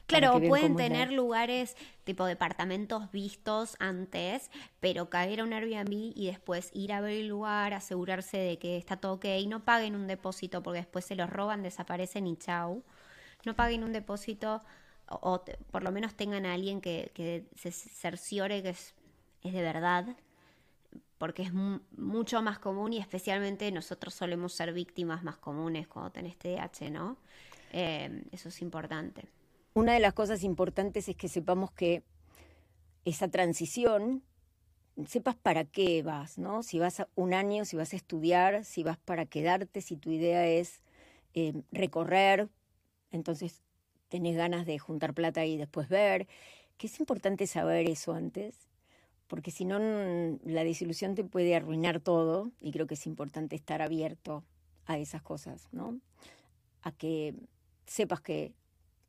Claro, 0.06 0.40
pueden 0.48 0.76
tener 0.76 1.12
lugares 1.12 1.76
tipo 2.04 2.24
departamentos 2.24 3.10
vistos 3.12 3.76
antes, 3.78 4.50
pero 4.80 5.08
caer 5.08 5.40
a 5.40 5.44
un 5.44 5.52
Airbnb 5.52 5.92
y 5.92 6.26
después 6.26 6.70
ir 6.72 6.92
a 6.92 7.00
ver 7.00 7.12
el 7.12 7.28
lugar, 7.28 7.74
asegurarse 7.74 8.36
de 8.36 8.58
que 8.58 8.76
está 8.76 8.96
todo 8.96 9.14
ok, 9.14 9.26
no 9.46 9.64
paguen 9.64 9.94
un 9.94 10.06
depósito 10.06 10.62
porque 10.62 10.80
después 10.80 11.04
se 11.04 11.14
los 11.14 11.30
roban, 11.30 11.62
desaparecen 11.62 12.26
y 12.26 12.36
chau. 12.36 12.82
No 13.44 13.54
paguen 13.54 13.84
un 13.84 13.92
depósito 13.92 14.62
o, 15.08 15.44
por 15.70 15.82
lo 15.82 15.92
menos 15.92 16.14
tengan 16.14 16.46
a 16.46 16.54
alguien 16.54 16.80
que, 16.80 17.46
se 17.56 17.72
cerciore 17.72 18.62
que 18.62 18.70
es, 18.70 18.94
de 19.42 19.62
verdad 19.62 20.16
porque 21.18 21.42
es 21.42 21.52
mucho 21.52 22.40
más 22.40 22.58
común 22.58 22.94
y 22.94 22.98
especialmente 22.98 23.70
nosotros 23.72 24.14
solemos 24.14 24.54
ser 24.54 24.72
víctimas 24.72 25.22
más 25.22 25.36
comunes 25.36 25.86
cuando 25.86 26.10
tenés 26.10 26.38
TDAH, 26.38 26.90
¿no? 26.90 27.18
Eh, 27.74 28.24
eso 28.32 28.48
es 28.48 28.62
importante. 28.62 29.28
Una 29.74 29.92
de 29.92 30.00
las 30.00 30.14
cosas 30.14 30.42
importantes 30.42 31.10
es 31.10 31.16
que 31.16 31.28
sepamos 31.28 31.72
que 31.72 32.02
esa 33.04 33.28
transición, 33.28 34.22
sepas 35.06 35.36
para 35.36 35.64
qué 35.64 36.02
vas, 36.02 36.38
¿no? 36.38 36.62
Si 36.62 36.78
vas 36.78 37.00
a 37.00 37.08
un 37.14 37.34
año, 37.34 37.64
si 37.64 37.76
vas 37.76 37.92
a 37.92 37.96
estudiar, 37.96 38.64
si 38.64 38.82
vas 38.82 38.98
para 38.98 39.26
quedarte, 39.26 39.80
si 39.80 39.96
tu 39.96 40.10
idea 40.10 40.46
es 40.46 40.80
eh, 41.34 41.52
recorrer, 41.70 42.48
entonces 43.10 43.62
tenés 44.08 44.36
ganas 44.36 44.66
de 44.66 44.78
juntar 44.78 45.14
plata 45.14 45.44
y 45.44 45.56
después 45.56 45.88
ver, 45.88 46.26
que 46.76 46.86
es 46.86 47.00
importante 47.00 47.46
saber 47.46 47.88
eso 47.88 48.12
antes 48.12 48.70
porque 49.30 49.52
si 49.52 49.64
no 49.64 49.78
la 50.44 50.64
desilusión 50.64 51.14
te 51.14 51.22
puede 51.22 51.54
arruinar 51.54 52.00
todo 52.00 52.50
y 52.60 52.72
creo 52.72 52.88
que 52.88 52.94
es 52.94 53.06
importante 53.06 53.54
estar 53.54 53.80
abierto 53.80 54.44
a 54.86 54.98
esas 54.98 55.22
cosas, 55.22 55.68
¿no? 55.70 56.00
A 56.82 56.90
que 56.90 57.36
sepas 57.86 58.20
que 58.20 58.54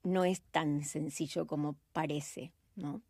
no 0.03 0.23
es 0.23 0.41
tan 0.51 0.85
sencillo 0.85 1.47
como 1.47 1.75
parece, 1.91 2.53
¿no? 2.75 3.01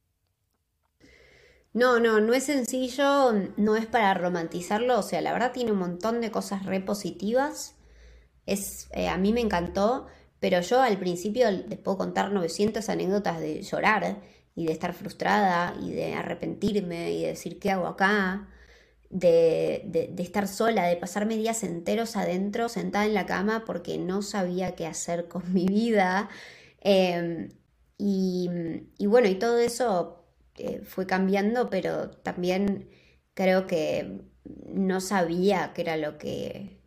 No, 1.74 2.00
no, 2.00 2.22
no 2.22 2.34
es 2.34 2.46
sencillo, 2.46 3.34
no 3.58 3.76
es 3.76 3.88
para 3.88 4.14
romantizarlo, 4.14 4.98
o 4.98 5.04
sea, 5.04 5.20
la 5.20 5.34
verdad 5.34 5.52
tiene 5.52 5.74
un 5.74 5.80
montón 5.80 6.22
de 6.22 6.32
cosas 6.32 6.66
re 6.66 6.80
positivas. 6.80 7.76
Es, 8.46 8.88
eh, 8.94 9.10
a 9.10 9.18
mí 9.18 9.34
me 9.34 9.42
encantó, 9.42 10.08
pero 10.42 10.60
yo 10.62 10.82
al 10.82 10.98
principio 10.98 11.50
les 11.52 11.78
puedo 11.80 12.00
contar 12.00 12.32
900 12.32 12.90
anécdotas 12.90 13.40
de 13.40 13.62
llorar 13.62 14.22
y 14.56 14.66
de 14.66 14.74
estar 14.74 14.94
frustrada 14.94 15.76
y 15.82 15.92
de 15.92 16.16
arrepentirme 16.16 17.14
y 17.14 17.22
de 17.22 17.28
decir 17.30 17.60
qué 17.60 17.72
hago 17.72 17.86
acá, 17.88 18.50
de, 19.12 19.84
de, 19.86 20.24
estar 20.24 20.48
sola, 20.48 20.88
de 20.88 20.98
pasarme 20.98 21.38
días 21.38 21.64
enteros 21.64 22.16
adentro 22.18 22.70
sentada 22.70 23.06
en 23.06 23.14
la 23.14 23.28
cama 23.28 23.66
porque 23.66 24.00
no 24.00 24.24
sabía 24.24 24.76
qué 24.76 24.88
hacer 24.88 25.28
con 25.30 25.54
mi 25.54 25.68
vida. 25.68 26.30
Em, 26.82 27.50
y, 27.98 28.50
bueno, 29.06 29.28
y 29.28 29.36
todo 29.36 29.60
eso 29.60 30.26
eh, 30.58 30.82
fue 30.84 31.06
cambiando, 31.06 31.70
pero 31.70 32.10
también 32.10 32.90
creo 33.36 33.68
que 33.68 34.22
no 34.66 35.02
sabía 35.02 35.72
qué 35.76 35.82
era 35.84 35.98
lo 35.98 36.18
que, 36.18 36.81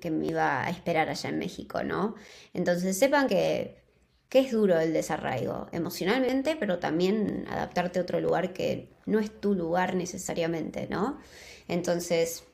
que, 0.00 0.10
me 0.10 0.26
iba 0.26 0.64
a 0.64 0.70
esperar 0.70 1.08
allá 1.08 1.30
en 1.30 1.38
México, 1.38 1.82
¿no? 1.82 2.14
Entonces 2.54 2.98
sepan 2.98 3.28
que 3.28 3.82
que 4.32 4.38
es 4.38 4.50
duro 4.50 4.80
el 4.80 4.94
desarraigo 4.94 5.66
emocionalmente, 5.72 6.56
pero 6.56 6.78
también 6.78 7.44
adaptarte 7.50 7.98
a 7.98 8.02
otro 8.02 8.18
lugar 8.18 8.54
que 8.54 8.88
no 9.04 9.18
es 9.18 9.30
tu 9.42 9.54
lugar 9.54 9.94
necesariamente, 9.94 10.86
¿no? 10.88 11.18
Entonces, 11.68 12.44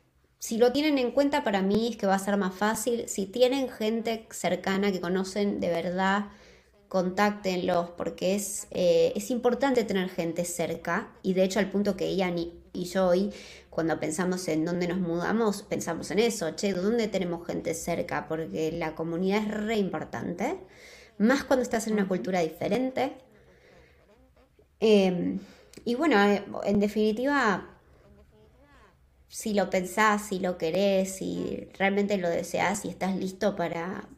si 0.41 0.59
lo 0.59 0.73
tienen 0.73 0.99
en 0.99 1.13
cuenta, 1.13 1.45
para 1.45 1.63
mí 1.63 1.91
es 1.91 1.97
que 1.97 2.09
va 2.09 2.17
a 2.17 2.19
ser 2.19 2.37
más 2.37 2.53
fácil. 2.55 3.09
Si 3.09 3.27
tienen 3.27 3.69
gente 3.69 4.27
cercana 4.31 4.91
que 4.91 5.01
conocen 5.01 5.61
de 5.61 5.69
verdad, 5.69 6.27
contáctenlos, 6.89 7.91
porque 7.91 8.35
es, 8.35 8.67
eh, 8.73 9.13
es 9.15 9.31
importante 9.31 9.85
tener 9.85 10.09
gente 10.09 10.45
cerca. 10.45 11.13
Y 11.23 11.35
de 11.35 11.45
hecho, 11.45 11.61
al 11.61 11.71
punto 11.71 11.97
que 11.97 12.15
Ian 12.17 12.39
y, 12.39 12.55
y 12.79 12.85
yo 12.85 13.09
hoy, 13.09 13.33
cuando 13.71 13.99
pensamos 14.01 14.47
en 14.49 14.65
dónde 14.65 14.89
nos 14.89 14.99
mudamos, 14.99 15.63
pensamos 15.63 16.11
en 16.11 16.21
eso, 16.21 16.51
che, 16.53 16.73
¿dónde 16.73 17.09
tenemos 17.09 17.47
gente 17.47 17.75
cerca? 17.75 18.27
Porque 18.29 18.73
la 18.73 18.95
comunidad 18.95 19.43
es 19.43 19.51
re 19.55 19.77
importante 19.77 20.59
más 21.19 21.45
cuando 21.45 21.63
estás 21.63 21.87
en 21.87 21.95
una 21.95 22.09
cultura 22.09 22.41
diferente. 22.41 23.13
Em, 24.81 25.41
y 25.85 25.95
bueno, 25.97 26.17
eh, 26.23 26.45
en 26.65 26.81
definitiva, 26.81 27.79
si 29.29 29.55
lo 29.55 29.69
pensás, 29.69 30.29
si 30.29 30.39
lo 30.39 30.57
querés, 30.57 31.17
si 31.17 31.69
realmente 31.79 32.17
lo 32.17 32.29
deseas 32.29 32.85
y 32.85 32.89
estás 32.89 33.17
listo 33.17 33.57
para, 33.57 34.09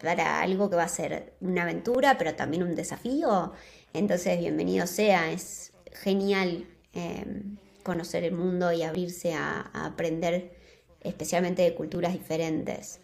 para 0.00 0.40
algo 0.40 0.70
que 0.70 0.76
va 0.76 0.84
a 0.84 0.88
ser 0.88 1.34
una 1.40 1.62
aventura, 1.64 2.16
pero 2.18 2.34
también 2.34 2.62
un 2.62 2.74
desafío, 2.74 3.52
entonces 3.92 4.38
bienvenido 4.38 4.86
sea. 4.86 5.30
Es 5.32 5.72
genial 5.92 6.66
em, 6.92 7.56
conocer 7.82 8.24
el 8.24 8.32
mundo 8.32 8.72
y 8.72 8.82
abrirse 8.82 9.34
a 9.34 9.70
aprender 9.72 10.52
especialmente 11.00 11.62
de 11.62 11.74
culturas 11.74 12.12
diferentes. 12.12 13.00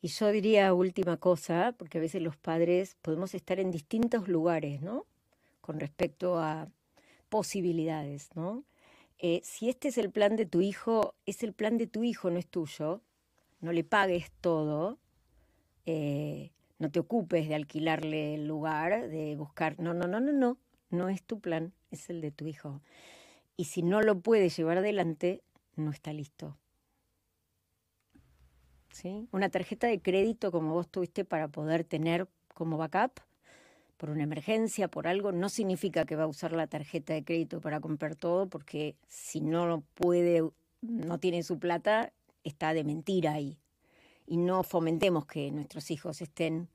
Y 0.00 0.08
yo 0.08 0.30
diría 0.30 0.72
última 0.72 1.16
cosa, 1.16 1.74
porque 1.76 1.98
a 1.98 2.00
veces 2.00 2.22
los 2.22 2.36
padres 2.36 2.96
podemos 3.02 3.34
estar 3.34 3.58
en 3.58 3.70
distintos 3.70 4.28
lugares, 4.28 4.80
¿no? 4.80 5.06
Con 5.60 5.80
respecto 5.80 6.38
a 6.38 6.68
posibilidades, 7.28 8.28
¿no? 8.34 8.64
Eh, 9.18 9.40
si 9.42 9.68
este 9.68 9.88
es 9.88 9.98
el 9.98 10.10
plan 10.10 10.36
de 10.36 10.46
tu 10.46 10.60
hijo, 10.60 11.14
es 11.24 11.42
el 11.42 11.54
plan 11.54 11.78
de 11.78 11.86
tu 11.86 12.04
hijo, 12.04 12.30
no 12.30 12.38
es 12.38 12.46
tuyo. 12.46 13.02
no 13.60 13.72
le 13.72 13.82
pagues 13.84 14.30
todo, 14.40 14.98
eh, 15.86 16.52
no 16.78 16.90
te 16.90 17.00
ocupes 17.00 17.48
de 17.48 17.54
alquilarle 17.54 18.34
el 18.34 18.46
lugar, 18.46 19.08
de 19.08 19.34
buscar, 19.34 19.80
no, 19.80 19.94
no, 19.94 20.06
no, 20.06 20.20
no, 20.20 20.32
no, 20.32 20.58
no 20.90 21.08
es 21.08 21.22
tu 21.22 21.40
plan, 21.40 21.72
es 21.90 22.10
el 22.10 22.20
de 22.20 22.30
tu 22.30 22.46
hijo. 22.46 22.80
Y 23.56 23.64
si 23.64 23.82
no 23.82 24.02
lo 24.02 24.20
puedes 24.20 24.56
llevar 24.56 24.78
adelante, 24.78 25.42
no 25.76 25.90
está 25.90 26.12
listo. 26.12 26.56
¿Sí? 28.92 29.28
Una 29.32 29.50
tarjeta 29.50 29.86
de 29.86 30.00
crédito 30.00 30.50
como 30.50 30.72
vos 30.72 30.88
tuviste 30.88 31.24
para 31.24 31.48
poder 31.48 31.84
tener 31.84 32.28
como 32.54 32.78
backup 32.78 33.20
por 33.96 34.10
una 34.10 34.24
emergencia, 34.24 34.88
por 34.88 35.06
algo, 35.06 35.32
no 35.32 35.48
significa 35.48 36.04
que 36.04 36.16
va 36.16 36.24
a 36.24 36.28
usar 36.28 36.52
la 36.52 36.66
tarjeta 36.66 37.14
de 37.14 37.24
crédito 37.24 37.60
para 37.60 37.80
comprar 37.80 38.14
todo, 38.14 38.48
porque 38.48 38.96
si 39.08 39.40
no 39.40 39.82
puede, 39.94 40.48
no 40.82 41.18
tiene 41.18 41.42
su 41.42 41.58
plata, 41.58 42.12
está 42.44 42.74
de 42.74 42.84
mentira 42.84 43.32
ahí. 43.32 43.58
Y 44.26 44.36
no 44.36 44.62
fomentemos 44.62 45.26
que 45.26 45.50
nuestros 45.50 45.90
hijos 45.90 46.20
estén 46.20 46.68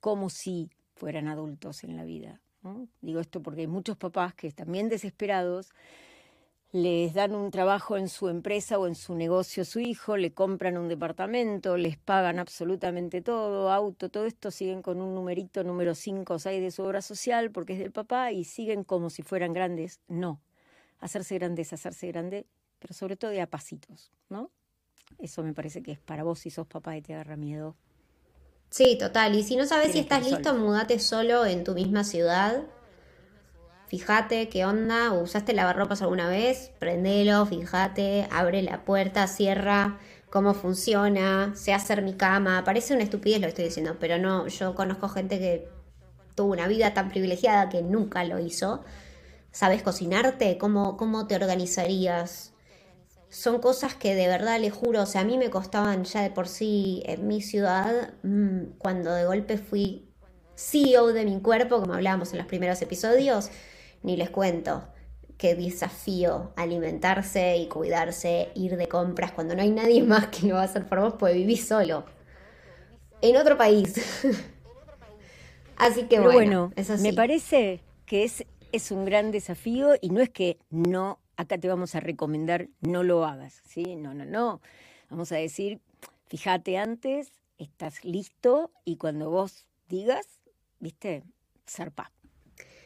como 0.00 0.30
si 0.30 0.70
fueran 0.94 1.26
adultos 1.26 1.84
en 1.84 1.96
la 1.96 2.04
vida. 2.04 2.40
Digo 3.00 3.20
esto 3.20 3.42
porque 3.42 3.62
hay 3.62 3.66
muchos 3.66 3.96
papás 3.96 4.34
que 4.34 4.52
bien 4.66 4.88
desesperados 4.88 5.70
les 6.70 7.14
dan 7.14 7.34
un 7.34 7.50
trabajo 7.50 7.96
en 7.96 8.08
su 8.08 8.28
empresa 8.28 8.78
o 8.78 8.86
en 8.86 8.94
su 8.94 9.14
negocio 9.14 9.62
a 9.62 9.66
su 9.66 9.80
hijo, 9.80 10.16
le 10.18 10.34
compran 10.34 10.76
un 10.76 10.88
departamento, 10.88 11.78
les 11.78 11.96
pagan 11.96 12.38
absolutamente 12.38 13.22
todo, 13.22 13.72
auto, 13.72 14.10
todo 14.10 14.26
esto, 14.26 14.50
siguen 14.50 14.82
con 14.82 15.00
un 15.00 15.14
numerito 15.14 15.64
número 15.64 15.94
5 15.94 16.34
o 16.34 16.38
6 16.38 16.60
de 16.60 16.70
su 16.70 16.82
obra 16.82 17.00
social 17.00 17.50
porque 17.50 17.72
es 17.72 17.78
del 17.78 17.92
papá 17.92 18.32
y 18.32 18.44
siguen 18.44 18.84
como 18.84 19.08
si 19.08 19.22
fueran 19.22 19.54
grandes. 19.54 20.00
No, 20.08 20.42
hacerse 20.98 21.36
grande 21.36 21.62
es 21.62 21.72
hacerse 21.72 22.06
grande, 22.08 22.46
pero 22.78 22.92
sobre 22.92 23.16
todo 23.16 23.30
de 23.30 23.40
a 23.40 23.46
pasitos, 23.46 24.12
¿no? 24.28 24.50
Eso 25.18 25.42
me 25.42 25.54
parece 25.54 25.82
que 25.82 25.92
es 25.92 25.98
para 25.98 26.22
vos 26.22 26.40
si 26.40 26.50
sos 26.50 26.66
papá 26.66 26.98
y 26.98 27.02
te 27.02 27.14
agarra 27.14 27.36
miedo. 27.36 27.76
Sí, 28.70 28.96
total. 28.98 29.34
Y 29.34 29.42
si 29.42 29.56
no 29.56 29.66
sabes 29.66 29.92
si 29.92 30.00
estás 30.00 30.24
listo, 30.24 30.54
mudate 30.54 30.98
solo 30.98 31.46
en 31.46 31.64
tu 31.64 31.74
misma 31.74 32.04
ciudad 32.04 32.62
fíjate 33.88 34.48
qué 34.48 34.64
onda, 34.64 35.12
usaste 35.12 35.54
lavarropas 35.54 36.02
alguna 36.02 36.28
vez, 36.28 36.70
prendelo, 36.78 37.46
fíjate, 37.46 38.28
abre 38.30 38.62
la 38.62 38.84
puerta, 38.84 39.26
cierra, 39.26 39.98
cómo 40.30 40.54
funciona, 40.54 41.52
sé 41.56 41.72
hacer 41.72 42.02
mi 42.02 42.14
cama. 42.14 42.62
Parece 42.64 42.94
una 42.94 43.02
estupidez 43.02 43.40
lo 43.40 43.46
que 43.46 43.48
estoy 43.48 43.64
diciendo, 43.64 43.96
pero 43.98 44.18
no, 44.18 44.46
yo 44.48 44.74
conozco 44.74 45.08
gente 45.08 45.38
que 45.38 45.68
tuvo 46.34 46.52
una 46.52 46.68
vida 46.68 46.94
tan 46.94 47.08
privilegiada 47.08 47.68
que 47.68 47.82
nunca 47.82 48.24
lo 48.24 48.38
hizo. 48.38 48.84
¿Sabes 49.50 49.82
cocinarte? 49.82 50.58
¿Cómo, 50.58 50.96
cómo 50.98 51.26
te 51.26 51.34
organizarías? 51.34 52.52
Son 53.30 53.60
cosas 53.60 53.94
que 53.94 54.14
de 54.14 54.26
verdad 54.26 54.58
le 54.58 54.70
juro, 54.70 55.02
o 55.02 55.06
sea, 55.06 55.20
a 55.20 55.24
mí 55.24 55.36
me 55.36 55.50
costaban 55.50 56.04
ya 56.04 56.22
de 56.22 56.30
por 56.30 56.48
sí 56.48 57.02
en 57.06 57.26
mi 57.26 57.42
ciudad, 57.42 58.14
mm, 58.22 58.78
cuando 58.78 59.12
de 59.12 59.26
golpe 59.26 59.58
fui 59.58 60.08
CEO 60.54 61.12
de 61.12 61.24
mi 61.24 61.40
cuerpo, 61.40 61.80
como 61.80 61.94
hablábamos 61.94 62.32
en 62.32 62.38
los 62.38 62.46
primeros 62.46 62.80
episodios, 62.82 63.50
ni 64.02 64.16
les 64.16 64.30
cuento 64.30 64.88
qué 65.38 65.54
desafío 65.54 66.52
alimentarse 66.56 67.56
y 67.58 67.68
cuidarse, 67.68 68.50
ir 68.54 68.76
de 68.76 68.88
compras 68.88 69.32
cuando 69.32 69.54
no 69.54 69.62
hay 69.62 69.70
nadie 69.70 70.02
más 70.02 70.26
que 70.28 70.48
lo 70.48 70.56
va 70.56 70.62
a 70.62 70.64
hacer 70.64 70.86
por 70.86 71.00
vos, 71.00 71.14
pues 71.18 71.34
vivís 71.34 71.66
solo. 71.66 72.04
En 73.22 73.36
otro 73.36 73.56
país. 73.56 73.94
Así 75.76 76.04
que 76.04 76.18
bueno, 76.18 76.72
me 76.98 77.12
parece 77.12 77.80
que 78.04 78.24
es, 78.24 78.44
es 78.72 78.90
un 78.90 79.04
gran 79.04 79.30
desafío 79.30 79.94
y 80.00 80.10
no 80.10 80.20
es 80.20 80.28
que 80.28 80.58
no, 80.70 81.20
acá 81.38 81.56
te 81.56 81.68
vamos 81.68 81.94
a 81.94 82.00
recomendar, 82.00 82.68
no 82.80 83.02
lo 83.02 83.24
hagas, 83.24 83.62
¿sí? 83.64 83.96
No, 83.96 84.12
no, 84.12 84.26
no. 84.26 84.60
Vamos 85.08 85.32
a 85.32 85.36
decir, 85.36 85.80
fíjate 86.26 86.76
antes, 86.76 87.32
estás 87.56 88.04
listo 88.04 88.72
y 88.84 88.96
cuando 88.96 89.30
vos 89.30 89.64
digas, 89.88 90.26
viste, 90.80 91.22
zarpa. 91.66 92.12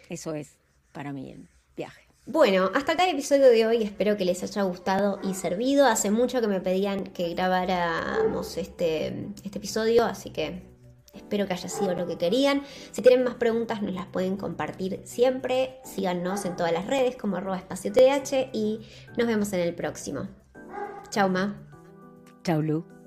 Eso 0.09 0.35
es 0.35 0.59
para 0.93 1.13
mí 1.13 1.33
el 1.33 1.49
viaje. 1.75 2.07
Bueno, 2.27 2.71
hasta 2.75 2.93
acá 2.93 3.05
el 3.05 3.15
episodio 3.15 3.49
de 3.49 3.67
hoy. 3.67 3.83
Espero 3.83 4.17
que 4.17 4.27
les 4.27 4.43
haya 4.43 4.63
gustado 4.63 5.19
y 5.25 5.35
servido. 5.35 5.87
Hace 5.87 6.11
mucho 6.11 6.41
que 6.41 6.47
me 6.47 6.61
pedían 6.61 7.05
que 7.05 7.31
grabáramos 7.31 8.59
este, 8.59 9.29
este 9.43 9.59
episodio, 9.59 10.05
así 10.05 10.31
que 10.31 10.72
espero 11.13 11.47
que 11.47 11.53
haya 11.53 11.69
sido 11.69 11.95
lo 11.95 12.07
que 12.07 12.17
querían. 12.19 12.63
Si 12.91 13.03
tienen 13.03 13.25
más 13.25 13.35
preguntas, 13.35 13.83
nos 13.83 13.95
las 13.95 14.07
pueden 14.07 14.37
compartir 14.37 15.01
siempre. 15.05 15.81
Síganos 15.85 16.45
en 16.45 16.57
todas 16.57 16.73
las 16.73 16.87
redes 16.87 17.17
como 17.17 17.37
arroba 17.37 17.59
espacio 17.59 17.93
TH 17.93 18.51
y 18.53 18.81
nos 19.17 19.27
vemos 19.27 19.53
en 19.53 19.61
el 19.61 19.75
próximo. 19.75 20.29
Chau, 21.11 21.29
Ma. 21.29 21.57
Chau, 22.43 22.63
Lu. 22.63 23.02